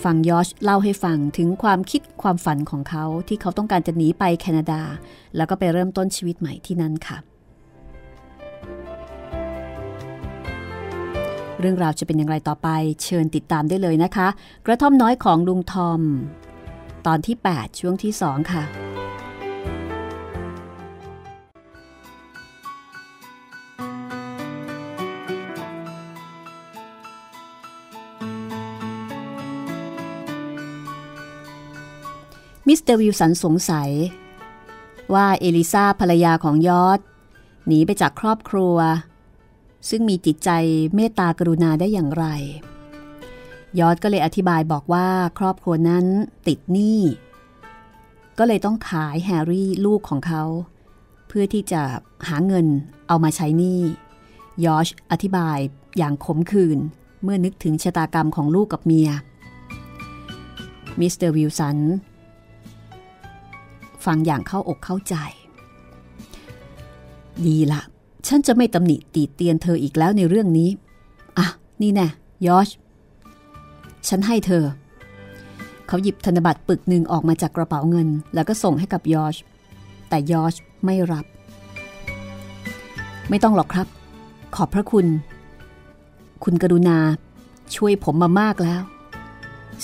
[0.03, 4.81] ฟังยอชเล่าให้ฟังถึงความคิดความฝันของเขาที่เขาต้องการจะหนีไปแคนาดา
[5.35, 7.17] แล้วก็ไปเริ่มต้นชีวิตใหม่ที่นั่นค่ะ
[11.59, 12.69] เรื่องราวจะเป็นอย่างไรต่อไป
[13.03, 14.27] เชิญติดตามได้เลยนะคะ
[14.65, 16.01] กระท่อมน้อยของลุงทอม
[17.07, 18.63] ตอนที่ 8 ช่วงที่ 2 ค่ะ
[32.73, 33.91] มิสเตอร์วิลสันสงสัย
[35.13, 36.99] ว่าเอลิซาภรรยาของยอช
[37.67, 38.77] หนีไปจากครอบครัว
[39.89, 40.49] ซึ่งมีจิตใจ
[40.95, 42.25] เมตตากรุณาได้อย่างไร
[43.79, 45.07] ยอชก็เลยอธิบายบอกว่า
[45.39, 46.05] ครอบครัวนั้น
[46.47, 46.99] ติดหนี้
[48.37, 50.43] ก็เลยต้องขายแฮร์รี่ลูกของเขา
[51.27, 51.81] เพื่อที่จะ
[52.27, 52.67] หาเงิน
[53.07, 53.81] เอามาใช้หนี้
[54.65, 55.57] ยอชอธิบาย
[55.97, 56.79] อย่างขมขื่น
[57.23, 59.09] เมื่อนึกถึงชะตากรรมของลูกกับเมีย
[60.99, 61.79] มิสเตอร์วิลสัน
[64.05, 65.15] ฟังอย่างเข้าอกเข้าใจ
[67.45, 67.81] ดีละ
[68.27, 70.69] ฉันจะไม่ตำหนิตีเตียนเธออีกแล้วในเรื่องนี้
[71.37, 71.47] อะ
[71.81, 72.07] นี่แน่
[72.47, 72.69] ยอช
[74.07, 74.63] ฉันให้เธอ
[75.87, 79.35] เขาหยิบธนบัตรปึกหนึ่งออกมาจากกระเป๋าเงิน แล้วก็ส่งให้กับยอช
[80.09, 80.53] แต่ยอช
[80.85, 81.25] ไม่รับ
[83.29, 83.87] ไม่ต้องหรอกครับ
[84.55, 85.05] ขอบพระคุณ
[86.43, 86.97] คุณกรุณา
[87.75, 88.81] ช่วยผมมามากแล้ว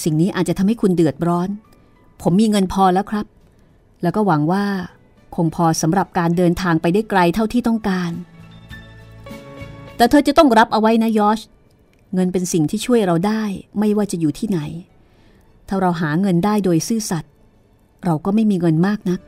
[0.04, 1.50] สิ่งนี้อาจจะทำให้คุณเดือดร้อน
[2.22, 3.26] ผมมีเงินพอแล้วครับ
[4.04, 4.66] แล้วก็หวังว่า
[5.36, 8.12] คงพอสำหรับการเดินทางไปได้ไกลเท่าที่ต้องการ
[9.98, 11.40] แต่เธอจะต้องรับเอาไว้นะยอช
[12.14, 13.44] เงินเป็นสิ่งที่ช่วยเราได้
[13.80, 14.60] ไม่ว่าจะอยู่ที่ไหน
[15.68, 17.32] ถ้าเราหาเงินได้โดยซื่อสัตย์
[18.06, 19.20] เราก็ไม่มีเงินมากนัก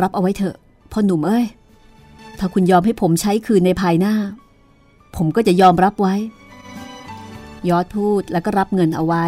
[0.00, 0.56] รับเอาไว้เถอะ
[0.92, 1.46] พ่อหนุ่มเอ้ย
[2.38, 4.14] ถ้าคุณยอมให้ผมใช้คืนในภายหน้า
[5.16, 6.14] ผมก็จะยอมรับไว้
[7.70, 9.24] ยอชพูดแล้วก็รับเงินเอาไว้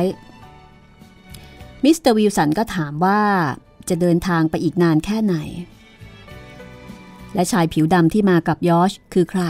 [1.85, 3.21] มิสเตอร์วิลสันก็ถามว่า
[3.89, 5.37] จะเดินทางไปอีกนานแค่ไหน
[7.35, 9.43] และชายผิวดำที่มากับยอชคือใคร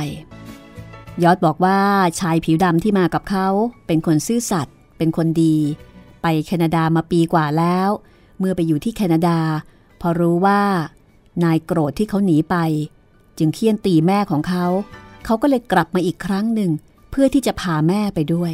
[1.23, 1.79] ยอชบอกว่า
[2.21, 3.49] ชายผิวดำที่มากับเขา
[3.87, 5.57] เป็นคนซื่อสัตย์เป็นคนดี
[6.23, 7.88] ไปแคนาดามาปีกว่าแล้ว
[8.38, 9.38] เมื่อไปอยู่ที่แคนาดา
[10.01, 10.62] พอรู้ว่า
[11.45, 12.57] นายโกรธที่เขาหนีไป
[13.38, 14.66] จึงเคี่ยนตีแม่ของเขา
[15.25, 16.71] เขาก็เลยกลับมาอีกครั้งหนึ่ง
[17.11, 18.53] เพื่อที่จะพาแม่ไปด้วย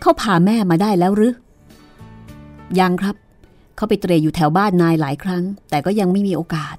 [0.00, 1.34] เขาพาแม่มาได้แล้วหรือ
[2.80, 3.16] ยังครับ
[3.76, 6.76] เขาไปเตรอยู่แถวบ้านนายหลายครั้ง แต่ก็ยังไม่มีโอกาส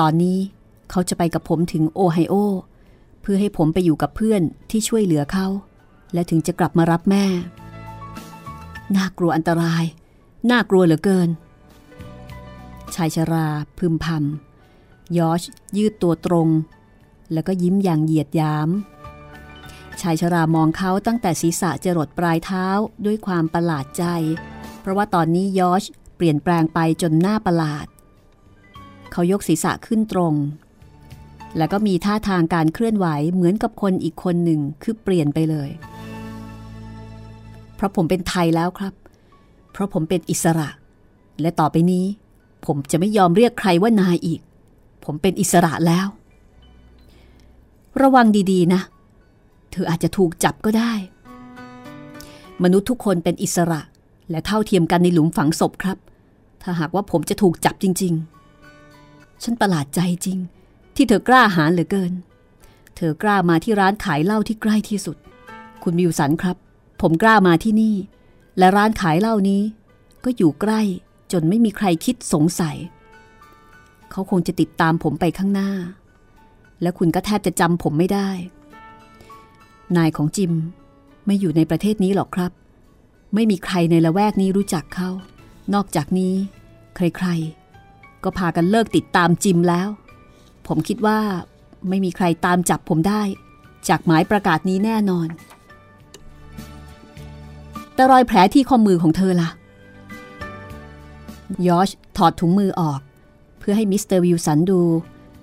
[0.04, 0.38] อนนี้
[0.90, 2.34] เขาจะไปกับผมถึงโอไฮโอ
[3.22, 5.46] เพื่อให้ผมไปอยู่กับเพื่อนที่ช่วยเหลือเขา
[6.14, 7.24] และถึงจะกลับมารับแม่
[8.96, 9.84] น่ากลัวอันตราย
[10.50, 11.28] น่ากลัวเหลือเกิน
[12.94, 13.46] ชายชรา
[13.78, 15.42] พึมพำยอช
[15.76, 16.48] ยืดตัวตรง
[17.32, 18.68] แล้วก็ยิ้มอย่างเหยียดยาม
[20.00, 22.66] ชายชรามองเขาตั้งแต่ศีรษะจรดปลายเท้า
[23.04, 24.04] ด้วยความประหลาดใจ
[24.90, 25.84] ราะว่าตอนนี้ยอช
[26.16, 27.86] เปลี่ยนแปลงไปจนหน้าประหลาด
[29.12, 30.34] เขายกศีรษะขึ้นตรง
[31.56, 35.70] แล้วก็มีท่าทางการเคลื่อนไหวเหมือนกับคนอีกคนหนึ่งคือเปลี่ยนไปเลย
[37.76, 38.94] เพราะผมเป็นไทยแล้วครับ
[39.72, 40.68] เพราะผมเป็นอิสระ
[41.40, 42.04] และต่อไปนี้
[42.66, 44.40] ผมจะไม่ยอมเรียกใครว่านายอีก
[45.04, 46.06] ผมเป็นอิสระแล้ว
[48.02, 48.80] ระวังดีๆ นะ
[49.70, 50.92] เธออาจจะถูกจับก็ได้
[52.62, 53.80] มนุษย์ทุกคนเป็นอิสระ
[54.30, 55.98] และเท่าเทียมกันในหลุมฝังศพครับ
[56.62, 58.14] ถ้าหากว่าผมจะถูกจับจริง
[58.78, 60.38] ๆ ฉันประหลาดใจจริง
[60.96, 62.12] ที่เธอกล้าหาญเหลือเกิน
[62.96, 65.16] เธอกล้ามาที่ร้านขายเหล้าที่ใกล้ที่สุด
[65.82, 66.56] คุณมิวสันครับ
[67.00, 67.94] ผมกล้ามาที่นี่
[68.58, 69.62] และร้านขายเหล้านี้
[70.24, 70.80] ก็อยู่ใกล้
[71.32, 72.76] จนไม่มีใครคิดสงสัย
[74.10, 75.70] เขาคงจะติดตามผมไปข้างหน้า
[76.82, 78.30] และคุณก็แทบจะจำผมไม่ได้
[79.96, 80.52] นายของจิม
[81.26, 82.52] ไม่อยู่ในประเทศนี้หรอกครับ
[83.34, 85.10] ไม่มีใครในละแวกนี้รู้จักเขา
[85.74, 86.34] นอกจากนี้
[86.96, 89.88] ใครๆ ก็พากันเลิกติดตามจิมแล้ว
[90.66, 91.18] ผมคิดว่า
[91.88, 93.22] ไม่มีใครตามจับผมได้
[93.88, 95.28] จากหมายประกาศนี้แน่นอน
[97.94, 99.50] แต่รอยแผลที่ข้อมือของเธอล่ะ
[101.66, 103.00] ยอชถอดถุงมือออก
[103.58, 104.80] เพื่อให้มิสเตอร์วิลสันดู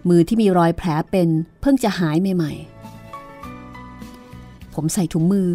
[0.09, 1.29] มือที่มีรอยแผลเป็น
[1.61, 5.47] เพิ่งจะหายใหม่ๆ ผมใส่ถุงมือ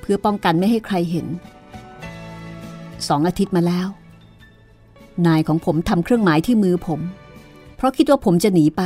[0.00, 1.26] เพื่อป้องกันไม่ให้ใครเห็น
[3.08, 3.88] สองอาทิตย์มาแล้ว
[5.26, 7.00] นายของผมทำเครื่องหมายที่มือผม
[7.76, 8.82] เพราะคิดว่าผมจะหนีไป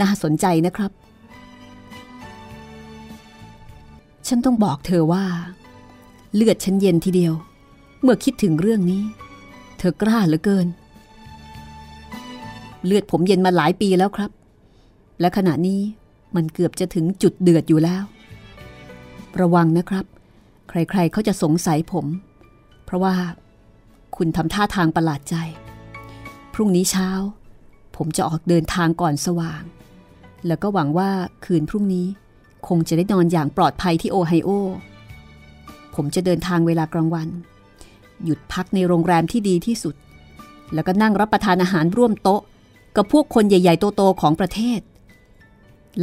[0.00, 0.92] น่าสนใจนะครับ
[4.28, 5.24] ฉันต้องบอกเธอว่า
[6.34, 7.34] เลือดฉันเย็นทีเดียว
[8.02, 9.02] เมื่อคิดถึงเรื่องนี้
[9.78, 10.66] เธอกล้าเหลือเกิน
[12.84, 14.30] เลือดผมเย็นมาหลายปีแล้วครับ
[15.20, 15.80] และขณะนี้
[16.36, 18.04] มันเกือบจะถึงจุดเดือดอยู่แล้ว
[19.40, 20.04] ระวังนะครับ
[20.68, 22.06] ใครๆเขาจะสงสัยผม
[22.94, 23.14] ราะว่า
[24.16, 25.36] คุณทำท่าทางประหลาดใจ
[26.54, 27.08] พรุ่งนี้เช้า
[27.96, 29.62] ผมจะออกเดินทางก่อนสว่าง
[30.46, 31.10] แล้วก็หวังว่า
[31.44, 32.06] คืนพรุ่งนี้
[32.68, 34.50] คงจะได้นอนอย่างปลอดภัยที่โอไฮโอ
[35.94, 37.28] ผมจะเดินทางเวลากลางวัน
[38.24, 39.94] หยุดพักในโรงแรมที่ดีที่สุด
[40.74, 42.42] แล้วก็นั่งรับประทานอาหารร่วมโต๊ะ
[42.96, 44.80] กับพวกคนใหญ่ๆโตๆของประเทศ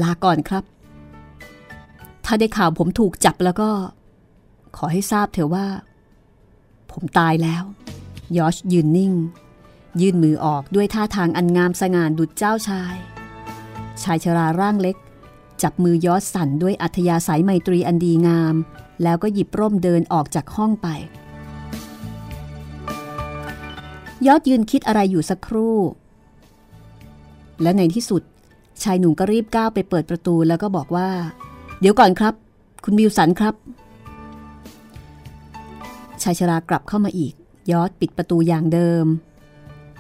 [0.02, 0.64] ลาก่อนครับ
[2.26, 3.70] ถ้าได้ข่าวผมถูกจับแล้วก็
[4.78, 5.66] ขอให้ทราบเถอะว่า
[6.92, 7.64] ผมตายแล้ว
[8.38, 9.14] ยอชยืนนิ่ง
[10.02, 12.96] ยื่นมือออกด้วยท่าทางอันงามสง่านดุจเจ้าชาย
[14.04, 14.96] ชายชราร่างเล็ก
[15.62, 18.56] จับมือยอชสั่นด้วยอัธยาศัยไมตรีอันดีงาม
[19.04, 20.88] แล้วก็หยิบร่มเดินออกจากห้องไป
[24.28, 25.78] ยอดยืนคิดอะไรอยู่สักครู่
[27.62, 28.22] และในที่สุด
[28.84, 31.10] ชายหนุ่มก็รีบก้าวไปเปิดประตูแล้วก็บอกว่า
[31.80, 32.34] เดี๋ยวก่อนครับ
[32.84, 33.56] คุณมิวสันครับ
[36.24, 37.34] ชายชรากลับเข้ามาอีก
[37.72, 39.06] ยอดปิดประตูอย่างเดิม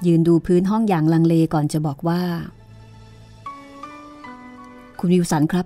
[0.05, 2.21] ยืนดูพื้นห้องอย่างลังเลก่อนจะบอกว่า
[4.99, 5.65] คุณวิวสันครับ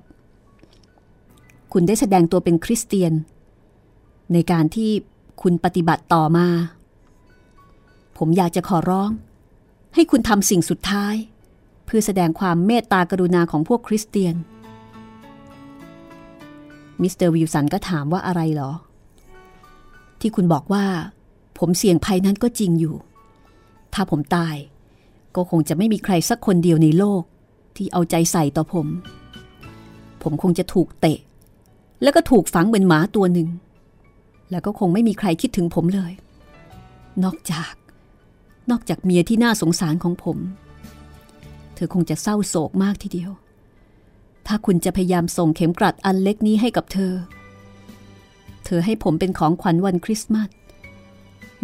[1.74, 3.14] คุณได้แสดงตัวเป็นคริสเตียน
[4.34, 4.92] ในการที่
[5.42, 6.48] คุณปฏิบัติต่อมา
[8.18, 9.12] ผมอยากจะขอร้อง
[9.94, 11.16] ให้คุณทำสิ่งสุดท้าย
[11.86, 14.36] เพื่อแสดงความเมตตากรุณาของพวกคริสเตียน
[17.02, 18.72] มิสเตอร์วิลสันก็ถามว่าอะไรหรอ
[20.28, 20.86] ที่คุณบอกว่า
[21.60, 22.96] ผมเสี่ยงภัยนั้นก็จริงอยู่
[23.94, 24.56] ถ้าผมตาย
[25.36, 27.24] ก็คงจะไม่มีใครสักคนเดียวในโลก
[27.76, 28.88] ที่เอาใจใส่ต่อผม
[30.22, 31.20] ผมคงจะถูกเตะ
[32.02, 33.50] แล้วก็ถูกฝังเหมือนหมาตัวหนึ่ง
[34.52, 36.14] แล้วก็คงไม่มีใครคิดถึงผมเลย
[37.24, 37.74] นอกจาก
[38.72, 40.38] นอกจากเมียที่น่าสงสารของผม
[41.76, 43.32] เธอคงจะเศร้าโศกมากทีเดียว
[44.48, 50.50] ถ้าคุณจะพยายามส่งเข็มกลัดอันเล็กนี้ให้กับเธอเเธอให้ผมเป็นของขวัญวันคริสต์มาส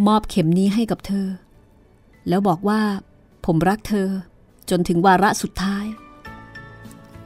[0.07, 1.27] มอบเข็มนี้ให้กับเธอ
[2.27, 2.81] แล้วบอกว่า
[3.45, 4.07] ผมรักเธอ
[4.69, 5.85] จนถึงวาระสุดท้าย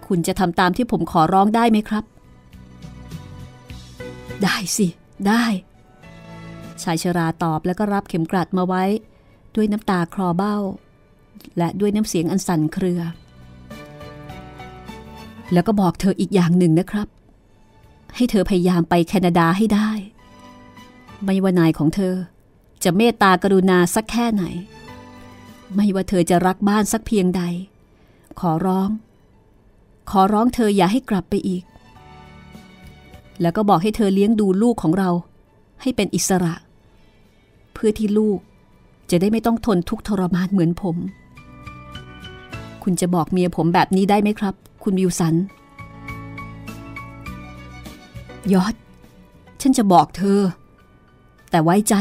[0.08, 2.04] คุณจะทำตามที่ผมขอร้องได้ไหมครับ
[4.44, 4.88] ได้สิ
[5.28, 5.46] ได้
[6.84, 8.84] ชายชราตอบแล้วก็รับเข็มกลัดมาไว้
[9.56, 10.56] ด้วยน้ำตาคลอเบ้า
[11.58, 13.02] และด้วยน้ำเสียงอันสั่นเครือ
[15.54, 17.08] แล้วก็บอกเธออีกอย่างหนึ่งนะครับ
[18.16, 19.90] ให้เธอพยายามไปแคนาดาให้ได้
[21.24, 22.16] ไม่ว่านายของเธอ
[22.84, 24.44] จะเมตตากรุณาสักแค่ไหน
[25.76, 27.44] ไม่ว่าเธอจะรักบ้านสักเพียงใด
[28.40, 28.90] ขอร้อง
[30.10, 31.64] ขอร้องเธออย่าให้กลับไปอีก
[33.42, 35.10] แล้วก็บอกให้เธอเลี้ยงดูลูกของเรา
[35.82, 36.54] ให้เป็นอิสระ
[37.74, 38.40] เพื่อที่ลูก
[39.10, 40.98] จะได้ไม่ต้องทนทุกข์ทรมานเหมือนผม
[42.84, 45.36] คุณจะบอกเมียผมแบบนี้ได้ไหมครับ คุณวิวสัน
[48.54, 48.76] ยอด
[49.62, 50.40] ฉันจะบอกเธอ
[51.50, 51.96] แต่ไว้ใจ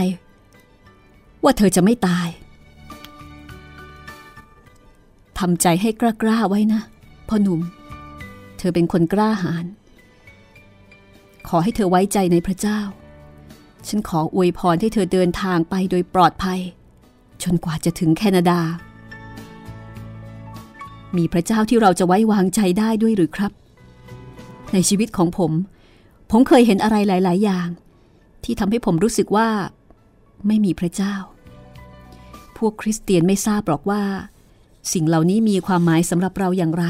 [1.44, 2.28] ว่าเธอจะไม่ตาย
[5.38, 6.83] ทำใจให้กล้าๆไว้นะ
[7.28, 7.61] พ่อหนุ่ม
[8.59, 9.64] เธอเป็นคนกล้าหาญ
[11.48, 12.80] ขอให้เธอไว้ใจในพระเจ้า
[13.88, 16.61] ฉันขออวยพรให้เธอเดินทางไปโดยปลอดภัย
[17.42, 18.61] จนกว่าจะถึงแคนาดา
[21.16, 23.52] มีพระเจ้าที่เราจะไว้วางใจได้ด้วยหรือครับ
[24.72, 25.52] ในชีวิตของผม
[26.30, 27.68] ผมเคยเห็นอะไรหลาย ๆ อย่าง
[28.44, 29.48] ที่ทำให้ผมรู้สึกว่า
[30.46, 31.14] ไม่มีพระเจ้า
[32.56, 34.02] พวกคริสเตียนไม่ทราบหรอกว่า
[34.92, 36.84] สิ่งเหล่านี้มีความหมายสำหรับเราอย่างไร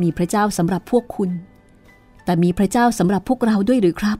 [0.00, 1.30] มีพระเจ้าสำหรับพวกคุณ
[2.24, 4.18] แต่มีพระเจ้าสำหรับพวกเราด้วยหรือครับ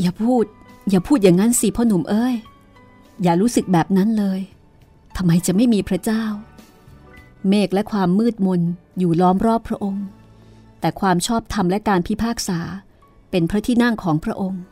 [0.00, 0.44] อย่าพูด
[0.90, 2.34] อย่าพูดอย่างนั้นสิพ่อหนุ่มเอ้ย
[3.22, 4.40] อย่ารู้สึกแบบนั้นเลย
[5.16, 6.24] ทำไมจะไม่มีพระเจ้า
[7.48, 8.60] เมฆและความมืดมน
[8.98, 10.06] อยู่ล้อมรอบพระองค์
[10.80, 12.60] แต่ความชอบธรรมและการพิพากษา
[13.30, 14.62] เป็นพระที่นั่งของพระองค์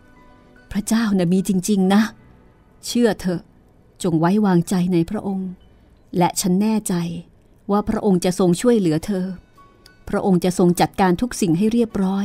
[0.73, 2.03] พระเจ้านะ่ะมีจริง ๆ นะ
[2.87, 3.43] เชื่อเถอะ
[4.03, 5.51] จงไว้วางใจในพระองค์
[6.19, 6.95] และฉันแน่ใจ
[7.71, 9.27] ว่าพระองค์จะทรงช่วยเหลือเธอ
[10.09, 12.25] พระองค์จะทรงจัดการทุกสิ่งให้เรียบร้อย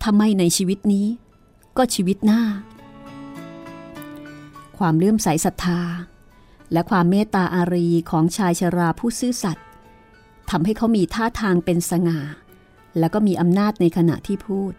[0.00, 1.06] ถ้าไม่ในชีวิตนี้
[1.76, 2.42] ก็ชีวิตหน้า
[4.78, 5.80] ความเลื่อมใสศรัทธา
[6.72, 9.66] และความเมตตาอารีของชายชราผู้ซื่อสัตย์
[10.50, 12.18] ทำให้เขามีท่าทางเป็นสง่า
[12.98, 14.72] แล้วก็มีอำนาจในขณะที่พูด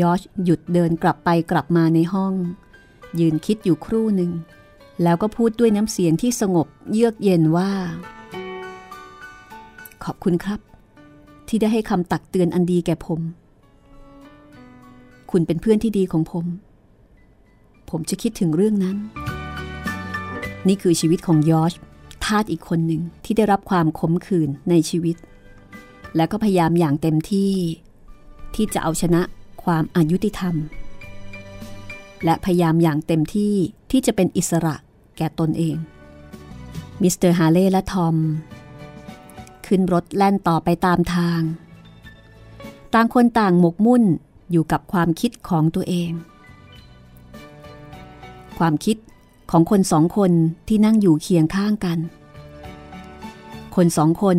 [0.00, 2.34] ยอชหยุดเดินกลับไปกลับมาในห้อง
[3.20, 4.32] ยืนคิดอยู่ครู่หนึ่ง
[5.02, 7.70] แล้วก็พูดด้วยน้ำเสียงที่สงบเยือกเย็นว่า
[10.04, 10.60] ขอบคุณครับ
[11.48, 13.20] ที่ได้ให้คำตักเตือนอันดีแก่ผม
[15.30, 16.46] คุณเป็นเพื่อนที่ดีของผม
[17.90, 18.96] ผมจะคิดถึงเรื่องนั้น
[20.68, 21.72] นี่คือชีวิตของยอช
[22.24, 25.16] ทาสอีกคนหนึ่งที่ได้รับความขมขื่นในชีวิต
[26.16, 27.52] และก็พยายามอย่างเต็มที่
[28.54, 29.22] ที่จะเอาชนะ
[29.64, 30.54] ความอายุติธรรม
[32.24, 33.54] และพยายามอย่างเต็มที่
[33.90, 34.74] ที่จะเป็นอิสระ
[35.16, 35.76] แก่ตนเอง
[37.02, 38.16] มิสเตอร์ฮาเล่และทอม
[39.66, 41.40] ขึ้นรถแล่นต่อไปตามทาง
[42.94, 44.04] ต่างคนต่างหมกมุ่น
[44.50, 46.10] อยู่กับความคิดของตัวเอง
[48.58, 48.96] ความคิด
[49.50, 50.32] ของคนสองคน
[50.68, 51.98] ที่นั่งอยู่เคียงข้างกัน
[53.76, 54.38] คนสองคน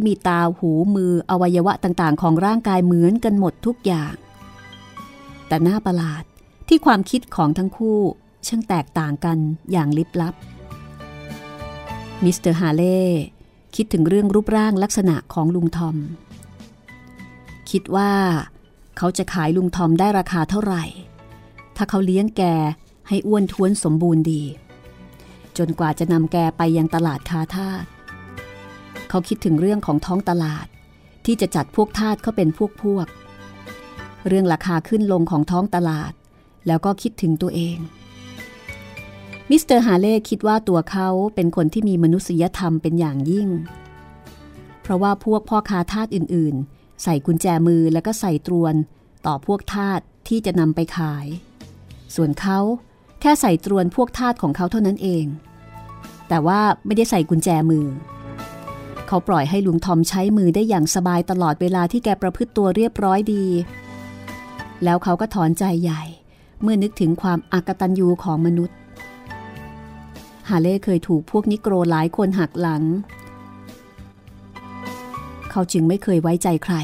[0.00, 4.14] ที่มีตาหูมืออวัยวะต่างๆ ของร่างกายเหมือนกันหมดทุกอย่าง
[5.48, 6.22] แต่น่าประหลาด
[6.68, 7.98] ที่ความคิดของทั้งคู่
[8.46, 9.38] ช่างแตกต่างกัน
[9.72, 10.34] อย่างลิบลับ
[12.24, 13.02] มิสเตอร์ฮาเล่
[13.76, 15.96] คิดถึงเรื่องรูปร่างลักษณะของลุงทอม
[17.70, 18.12] คิดว่า
[18.96, 20.84] เขาจะขายลุงทอมได้ราคาเท่าไหร่
[21.76, 22.42] ถ้าเขาเลี้ยงแก
[23.08, 24.42] ให้อ้วนท้วนสมบูรณ์ดี
[25.58, 27.84] จนกว่าจะนำแกไปยังตลาดคาทาส
[29.10, 30.66] เขาคิดถึงเรื่องของท้องตลาด
[31.24, 33.06] ที่จะจัดพวกทาสเขาเป็นพวกพวก
[34.26, 36.12] เรื่องราคาขึ้นลงของท้องตลาด
[36.66, 37.78] แล้วก็คิดถึงตัวเอง
[39.50, 43.48] มิสเตอร์ฮาเล่คิดว่าตัวเขาเป็นคนที่มีมนุษยธรรมเป็นอย่างยิ่ง
[44.82, 48.74] เพราะว่าพวกพ่อค้าทาสอื่นๆ ใส่กุญแจมือแล้วก็ใส่ตรวน
[49.26, 51.26] ต่อพวกทาสที่จะนำไปขาย
[52.14, 52.58] ส่วนเขา
[53.20, 55.24] แค่ใส่ตรวนพวกทาสของเขาเท่านั้นเอง
[56.28, 57.86] แต่ว่าไม่ได้ใส่กุญแจมือ
[59.08, 63.44] เขาปล่อยให้ลุงทอมใช้มือได้อย่างสบายตลอดเวลาที่แกประพฤติตัวเรียบร้อยดี
[64.84, 66.02] แล้วเขาก็ถอนใจใหญ่
[66.62, 68.76] เมื่อนึกถึงความอากตันยูของมนุษย์
[70.48, 72.82] ฮาเล่เคยถูกพวกนิโกรหลายคนหักหลัง
[75.50, 76.74] เขาจึงไม่เคยไว้ใจใคร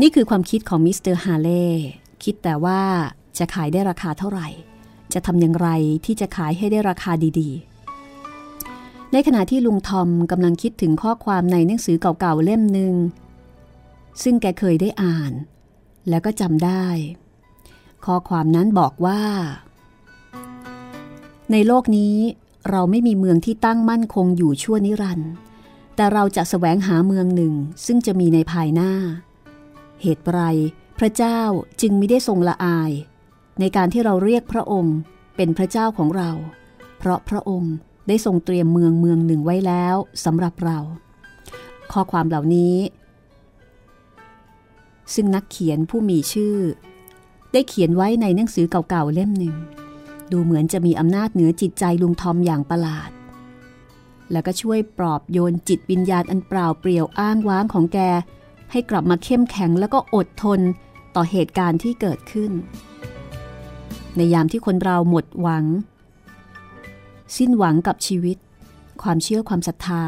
[0.00, 1.66] นี่คือความคิดของมิสเตอร์ฮาเล่
[2.24, 2.80] คิดแต่ว่า
[3.38, 4.48] จะขายได้ราคาเท่าไหร่
[5.14, 5.68] จะทำอย่างไร
[6.04, 7.75] ที่จะขายให้ได้ราคาดีๆ
[9.12, 12.94] ในขณะที่ลุงทอมกำลังคิดถึงข้อความในหนังสือเก่าๆเล่มหนึ่ง
[14.22, 15.32] ซึ่งแกเคยได้อ่าน
[16.08, 16.86] แล้วก็จำได้
[18.04, 19.22] ข้อความนั้นบอกว่า
[21.52, 22.16] ในโลกนี้
[22.70, 25.30] เราไม่มีเมืองที่ตั้งมั่นคงอยู่ชั่วนิรันดร์
[25.96, 27.54] แต่เราจะแสวงหาเมืองหนึ่ง
[27.86, 28.92] ซึ่งจะมีในภายหน้า
[30.02, 30.40] เหตุไร
[30.98, 31.40] พระเจ้า
[31.80, 32.92] จึงไม่ได้ทรงละอาย
[33.60, 34.96] ในการที่เราเรียกพระองค์
[35.36, 36.30] เป็นพระเจ้าของเรา
[36.98, 37.74] เพราะพระองค์
[38.08, 40.78] ได้ทรงเตรียมเมืองเมืองหนึ่งไว้แล้วสำหรับเรา
[41.92, 42.76] ข้อความเหล่านี้
[45.14, 46.56] ซึ่งนักเขียนผู้มีชื่อ
[47.52, 49.56] ได้เขียนไว้ในหนังสือเก่าๆเล่มหนึ่ง
[50.30, 53.10] ดูเหมือนจะมีอำนาจเหนือจิตใจลุงทอมอย่างประหลาด
[54.32, 57.98] แล้วก็ช่วยปลอบโยนจิตวิญญาณอันเปล่าเปลี่ยวอ้างว้างของแก
[58.70, 60.60] ให้กลับมาเข้มแข็งแล้วก็อดทน
[61.14, 62.52] ต่อเหตุการณ์ที่เกิดขึ้น
[64.16, 65.64] ในยามที่คนเราหมดหวัง
[67.36, 68.36] สิ้นหวังกับชีวิต
[69.02, 70.04] ความเชื่อความศรัทธา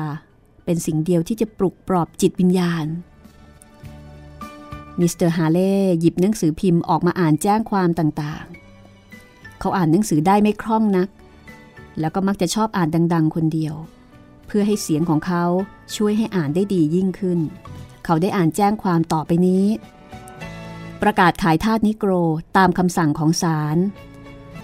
[0.64, 2.86] เป็นสิ่งเดียวที่จะปลุกปลอบจิตวิญญาณ
[5.00, 11.08] มิสเตอร์ฮาเล่หยิบหนังสือพิมพ์ออกมาอ่านแจ้งความต่างๆ เขาอ่านหนังสือได้ไม่คล่องนัก
[12.00, 13.74] แล้วก็มักจะชอบอ่านดัง ๆ คนเดียว
[14.46, 15.44] เพื่อให้เสียงของเขา
[15.96, 17.38] ช่วยให้อ่านได้ดียิ่งขึ้น
[18.04, 19.66] เขาได้อ่านแจ้งความต่อไปนี้
[21.02, 22.10] ประกาศขายทาสนิโกร
[22.56, 23.76] ตามคำสั่งของศาล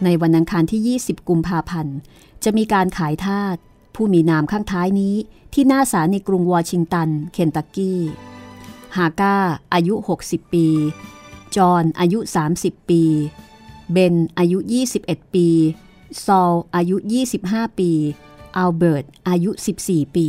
[0.05, 1.97] ในวันอังคารที่ 20 กุมภาพันธ์
[2.45, 3.57] จะมีการขายทาส
[3.95, 5.15] ผู้มีนามข้างท้ายนี้
[5.53, 8.01] ที่หน้าศาลในกรุงวอชิงตัน เคนตักกี้
[8.97, 9.37] ฮาก้า
[9.75, 10.67] อายุ 60 ปี
[11.57, 12.19] จอห์นอายุ
[12.55, 13.03] 30 ปี
[13.93, 14.59] เบน อายุ
[14.97, 15.49] 21 ปี
[16.25, 16.97] ซอล อายุ
[17.37, 17.91] 25 ปี
[18.57, 19.51] อัลเบิร์ต อายุ
[19.85, 20.29] 14 ปี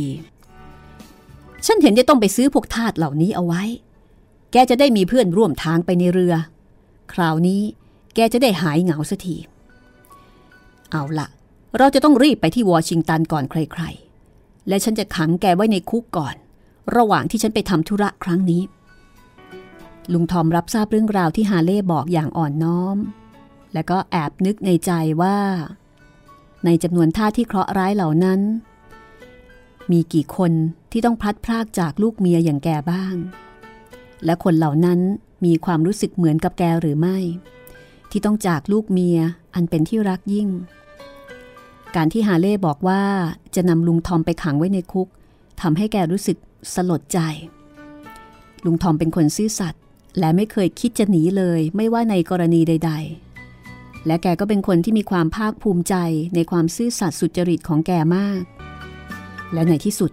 [1.66, 3.62] ฉันเห็นจะต้องไปซื้อพวกทาสเหล่านี้เอาไว้
[4.52, 6.34] แกจะได้มีเพื่อนร่วมทางไปในเรือ
[7.12, 7.62] คราวนี้
[8.14, 9.36] แกจะได้หายเหงาสักที
[10.90, 11.28] เอาละ
[11.78, 16.34] เราจะต้องรีบไปที่วอชิงตันก่อนใครๆ และฉันจะขังแกไว้ในคุกก่อน
[16.96, 18.62] ระหว่างที่ฉันไปทำธุระครั้งนี้
[20.12, 22.96] ลุงทอมรับทราบเรื่องราวที่ฮาเล่บอกอย่างอ่อนน้อม
[23.74, 24.90] และก็แอบนึกในใจ
[25.22, 25.38] ว่า
[26.64, 28.40] ในจำนวนท่าที่เคราะห์ร้ายเหล่านั้น
[29.92, 30.52] มีกี่คน
[30.92, 33.14] ที่ต้องพลัดพรากจากลูกเมียอย่างแกบ้าง
[34.24, 35.00] และคนเหล่านั้น
[35.44, 37.18] มีความรู้สึกเหมือนกับแกหรือไม่
[38.10, 39.18] ที่ต้องจากลูกเมีย
[39.54, 40.48] อันเป็นที่รักยิ่ง
[41.96, 43.02] การที่ฮาเล่บอกว่า
[43.54, 45.08] จะนำลุงทอมไปขังไว้ในคุก
[45.60, 46.36] ทำให้แกรู้สึก
[46.74, 47.18] สลดใจ
[48.64, 49.82] ลุงทอมเป็นคนซื่อสัตย์
[50.18, 52.92] และไม่เคยคิดจะหนีเลยไม่ว่าในกรณีใด
[53.48, 55.94] ๆ และแกก็เป็นคนที่มีความภาคภูมิใจ
[56.34, 58.42] ในความซื่อสัตย์สุจริตของแกมาก
[59.52, 60.10] และในที่สุด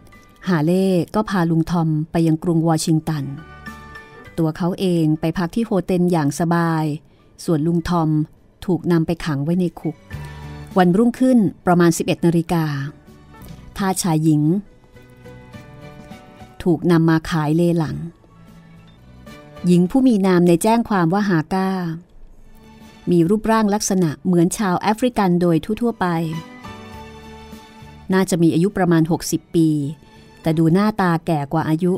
[0.47, 3.23] ฮาเล่ก็พาลุงทอมไปยังกรุงวอชิงตัน
[4.38, 6.86] ตัวเขาเองไปพักที่ hotel อย่างสบาย
[7.45, 8.09] ส่วนลุงทอม
[8.65, 9.97] ถูกนำไปขังไว้ในคุก
[10.80, 12.65] วันรุ่งขึ้นประมาณ 11นาฬิกา
[13.78, 14.41] ทาสชายหญิง
[16.63, 17.97] ถูกนำมาขายเลหลัง
[19.67, 21.69] หญิงผู้มีนามในแจ้งความว่าฮาก้า
[23.11, 26.07] มีรูปร่างลักษณะเหมือนชาวแอฟริกันโดยทั่ว ๆ ไป
[28.13, 29.69] น่าจะมีอายุประมาณ 60 ปี
[30.41, 31.93] แต่ดูหน้าตาแก่กว่าอายุ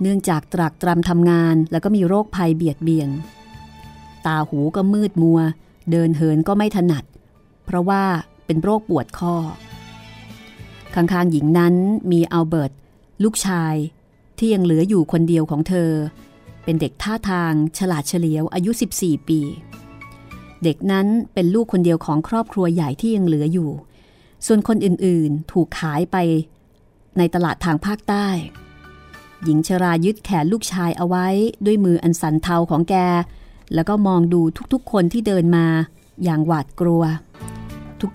[0.00, 3.10] เนื่องจากตรากตรำทำงานแล้วก็มีโรคภัยเบียดเบียน
[4.26, 5.40] ตาหูก็มืดมัว
[5.90, 7.04] เดินเหินก็ไม่ถนัด
[7.64, 8.04] เพราะว่า
[8.46, 9.36] เป็นโรคปวดข้อ
[10.94, 11.74] ข้างๆหญิงนั้น
[12.12, 12.72] มีอัลเบิร์ต
[13.24, 13.74] ลูกชาย
[14.38, 15.90] ที่ยังเหลืออยู่คนเดียวของเธอ
[16.64, 19.40] เป็นเด็กท่าทางฉลาดเฉลียวอายุ 14 ปี
[20.62, 23.70] เด็กนั้นเป็นลูกคนเดียวของครอบครัวใหญ่ที่ยังเหลืออยู่
[24.46, 26.16] ส่วนคนอื่นๆถูกขายไป
[27.18, 28.26] ในตลาดทางภาคใต้
[29.44, 31.26] หญิงชรายึดแขนลูกชายเอาไว้
[31.64, 32.94] ด้วยมืออันสันเทาของแก
[33.74, 34.40] แล้วก็มองดู
[34.72, 35.66] ทุกๆคนที่เดินมา
[36.24, 37.02] อย่างหวาดกลัว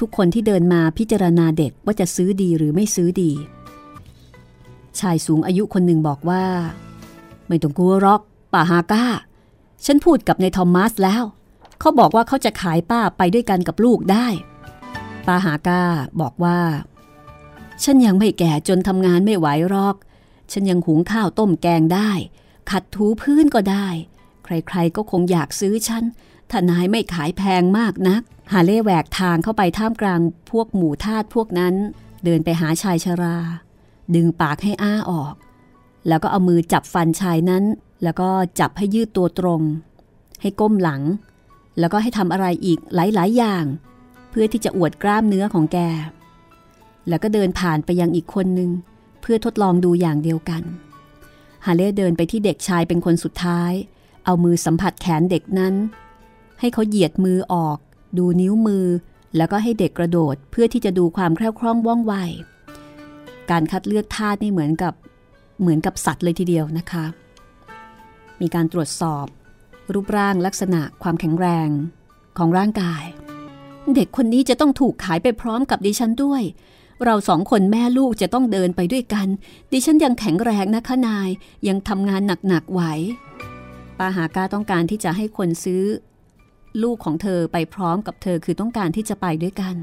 [0.02, 3.32] ทุกๆ คนที่เดินมาพิจารณาเด็กว่าจะซื้อดีหรือไม่ซื้อดี
[5.00, 6.44] ชายสูงอายุคนหนึ่งบอกว่า
[7.48, 8.22] ไม่ต้องกลัวรอก
[8.54, 9.06] ป้าฮาก้า
[9.86, 11.24] ฉันพูดกับนายทอมมัสแล้ว
[11.80, 14.28] เขาบอกว่าเขาจะขายป้าไปด้วยกันกับลูกได้
[15.28, 15.82] ป้าฮาก้า
[16.22, 16.60] บอกว่า
[17.84, 19.96] ฉันยังไม่แก่จนทำงานไม่ไหวรอก
[20.52, 22.12] ฉันยังหุงข้าวต้มแกงได้
[22.72, 23.88] ขัดถูพื้นก็ได้
[24.44, 26.04] ใครๆก็คงอยากซื้อฉัน
[26.50, 28.22] ถ้านายไม่ขายแพงมากนัก
[28.52, 30.22] ฮาเล่แหวกทางเข้าไปท่ามกลาง
[30.52, 31.76] พวกหมู่ทาสพวกนั้น
[32.24, 33.38] เดินไปหาชายชรา
[34.16, 35.34] ดึงปากให้อ้าออก
[36.08, 37.64] แล้วก็เอามือจับฟันชายนั้น
[38.04, 38.30] แล้วก็
[38.60, 39.62] จับให้ยืดตัวตรง
[40.42, 41.02] ให้ก้มหลัง
[41.80, 43.64] แล้วก็ให้ทำอะไรอีกหลายๆอย่าง
[44.30, 45.78] เพื่อที่จะอวดกล้ามเนื้อของแก
[47.08, 48.72] แล้วก็เดินผ่านไปยังอีกคนหนึ่ง
[49.22, 50.64] เพื่อทดลองดูอย่างเดียวกัน
[51.66, 53.72] ฮาเล่เดินไปที่เด็กชายเป็นคนสุดท้าย
[54.26, 55.74] เอามือสัมผัสแขนเด็กนั้น
[56.60, 57.78] ให้เขาเหยียดมือออก
[58.18, 58.86] ดูนิ้วมือ
[59.38, 62.14] แล้วก็ให้เด็กกระโดดเพื่อที่จะดูความแคล่วคล่องว่องไว
[63.52, 64.94] การคัดเลือกทาสนี่เหมือนกับ
[65.62, 67.06] เหมือนกับสัตว์เลยทีเดียวนะคะ
[68.42, 69.26] มีการตรวจสอบ
[69.94, 71.70] รูปร่างลักษณะความแข็งแรง
[72.38, 73.04] ของร่างกาย
[73.96, 76.44] เด็กคนนี้จะต้องถูกขายไปพร้อมกับดิฉันด้วย
[77.04, 79.28] เราสองคนแม่ลูกจะต้องเดินไปด้วยกัน
[79.72, 81.30] ดิฉันยังแข็งแรงนะคะนาย
[81.68, 82.82] ยังทำงานหนักๆไหว
[83.98, 85.84] ปาหาก้าต้องการที่จะให้คนซื้อ
[86.84, 89.76] ลูกของเธอไปพร้อมกับเธอคือต้องการที่จะไปด้วยกัน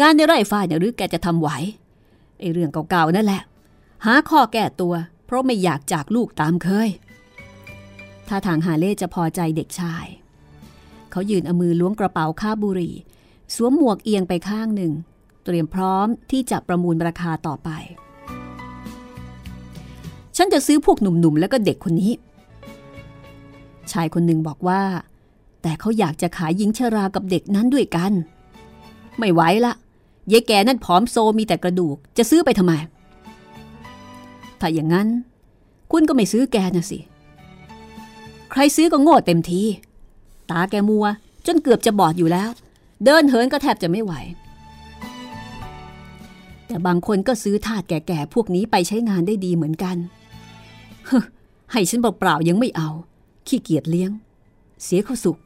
[0.00, 1.48] งานในไร่ฝ้ายเนี่ยหรือแกจะทำไหว
[2.40, 3.42] ไอเรื่องเก่าๆนั่นแหละ
[4.04, 4.94] หาข้อแก้ตัว
[5.26, 6.88] เพราะไม่อยากจากลูกตามเคย
[8.28, 10.06] ถ้าทางฮาเล่จะพอใจเด็กชาย
[11.10, 12.94] เขายืนเอามือล้วงกระเป๋าค่าบุหรี่
[13.54, 14.92] สวมหมวกเอียงไปข้างหนึ่ง
[15.44, 17.70] เตรียมพร้อมที่จะประมูลราคาต่อไป
[20.36, 22.12] ฉันจะซื้อพวกหนุ่มๆ แล้วก็เด็กคนนี้
[23.92, 24.82] ชายคนหนึ่งบอกว่า
[25.64, 28.12] แต่เขาอยากจะขายหญิงชรากับเด็กนั้นด้วยกัน
[29.18, 29.74] ไม่ไหวละ
[30.32, 32.72] ยายแกนั่นผอมโซมีแต่กระดูกจะซื้อไปทำไม
[34.60, 35.08] ถ้าอย่างนั้น
[35.90, 36.98] คุณก็ไม่ซื้อแกนะสิ
[38.50, 39.62] ใครซื้อก็โง่เต็มที
[40.50, 41.06] ตาแกมัว
[41.46, 42.50] จนเกือบจะบอดอยู่แล้ว
[43.04, 44.12] เดินเหินก็แทบจะไม่ไหว
[46.66, 49.96] แต่บางคนก็ซื้อทาสแก่ๆพวกนี้ไปใช้งานได้ดีเหมือนกัน
[51.06, 51.20] เฮ้
[51.72, 52.90] ให้ฉันเปล่าๆยังไม่เอา
[53.46, 54.10] ขี้เกียจเลี้ยง
[54.84, 55.38] เสียเขาสุข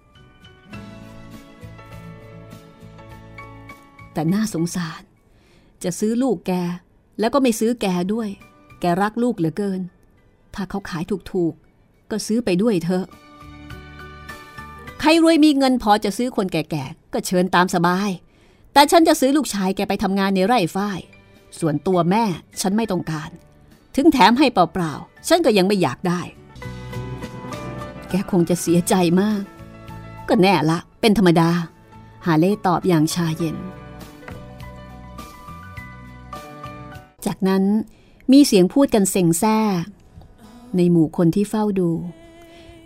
[4.18, 5.02] แต่น่าสงสาร
[5.84, 6.52] จะซื้อลูกแก
[7.20, 8.28] แล้วก็ไม่ซื้อแกด้วย
[8.80, 9.80] แกรักลูกเหลือเกิน
[10.54, 11.02] ถ้าเขาขาย
[11.32, 13.06] ถูกๆ ก็ซื้อไปด้วยเถอะ
[15.00, 18.10] ใครรวยมีเงินพอจะซื้อคนแก่ๆ ก็เชิญตามสบาย
[18.72, 21.00] แต่ฉันจะซื้อลูกชายแกไปทำงานในไร่ฝ้าย
[21.58, 22.24] ส่วนตัวแม่
[22.60, 23.30] ฉันไม่ต้องการ
[23.96, 26.20] ถึงแถมให้เปล่าๆ ฉันก็ยังไม่อยากได้
[28.08, 29.42] แกคงจะเสียใจมาก
[30.28, 31.50] ก็แน่ละ เป็นธรรมดา
[32.26, 33.58] ฮาเล่ตอบอย่างชาเย็น
[37.38, 37.66] จากนั้น
[38.32, 39.58] มีเสียงพูดกันเซ็งแซ่
[40.76, 41.90] ในหมู่คนที่เฝ้าดู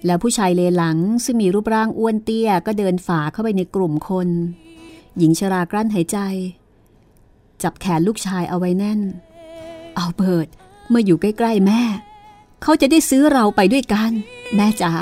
[0.06, 4.28] แล้วผู้ชายเลหลังซึ่งมีรูปร่างอ้วนเตี้ยก็เดินฝ่าเข้าไปในกลุ่มคน
[5.18, 6.18] หญิงชรากลั้นหายใจ
[7.62, 9.00] จับแขนลูกชายเอาไว้แน่น
[9.96, 10.48] เอาเบิร์ต
[10.88, 11.82] เมื่ออยู่ใกล้ๆแม่
[12.62, 14.10] เขาจะได้ซื้อเราไปด้วยกัน
[14.56, 14.92] แม่จ๋า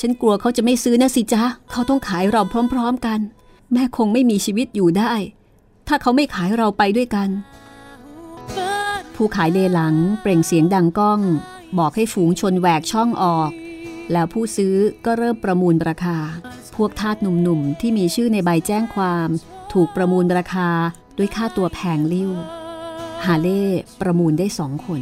[0.00, 2.42] ฉันกลัวเขาจะไม่ซื้อนะสิจ๊ะเขาต้องขายเรา
[2.72, 3.20] พร้อม ๆกัน
[3.72, 5.12] แม่คงไม่มีชีวิตอยู่ได้
[5.88, 7.28] ถ้าเขาไม่ขายเราไปด้วยกัน
[9.14, 11.20] ผู้ขายเลหลังเปล่งเสียงดังก้อง
[11.78, 13.50] บอกให้ฝูงชนแหวกช่องออก
[14.12, 16.18] แล้วผู้ซื้อก็เริ่มประมูลราคา
[16.76, 19.28] พวกทาสหนุ่มๆ ที่มีชื่อในใบแจ้งความ
[19.72, 20.68] ถูกประมูลราคา
[21.18, 22.30] ด้วยค่าตัวแพงลิ้ว
[23.24, 23.64] ฮาเล่
[24.00, 25.00] ประมูลได้สองคน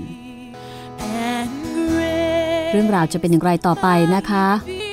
[2.70, 4.46] เรื่องราวจะเป็นอย่างไรต่อไปนะคะ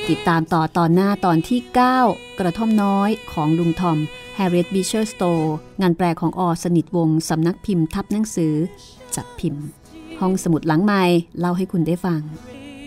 [0.10, 1.60] ติดตามต่อตอนหน้าตอนที่
[2.00, 3.98] 9 กระท่อมน้อยของลุงทอม
[4.38, 5.48] Harriet Beecher Stowe
[5.82, 8.54] งานแปลของอสนิทวง สำนักพิมพ์ทับหนังสือ
[9.16, 9.66] จัดพิมพ์
[10.20, 11.02] ห้องสมุดหลังไม้
[11.40, 12.22] เล่าให้คุณได้ฟัง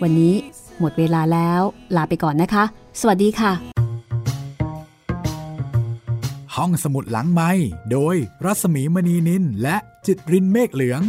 [0.03, 0.35] วันนี้
[0.81, 1.61] หมดเวลาแล้ว
[1.97, 2.65] ลาไปก่อนนะคะ
[3.01, 3.53] สวัสดีค่ะ
[6.57, 7.51] ห้องสมุดหลังไม้
[7.93, 11.03] โดยรัศมีมณีนินและจิตรินเมฆเหลือง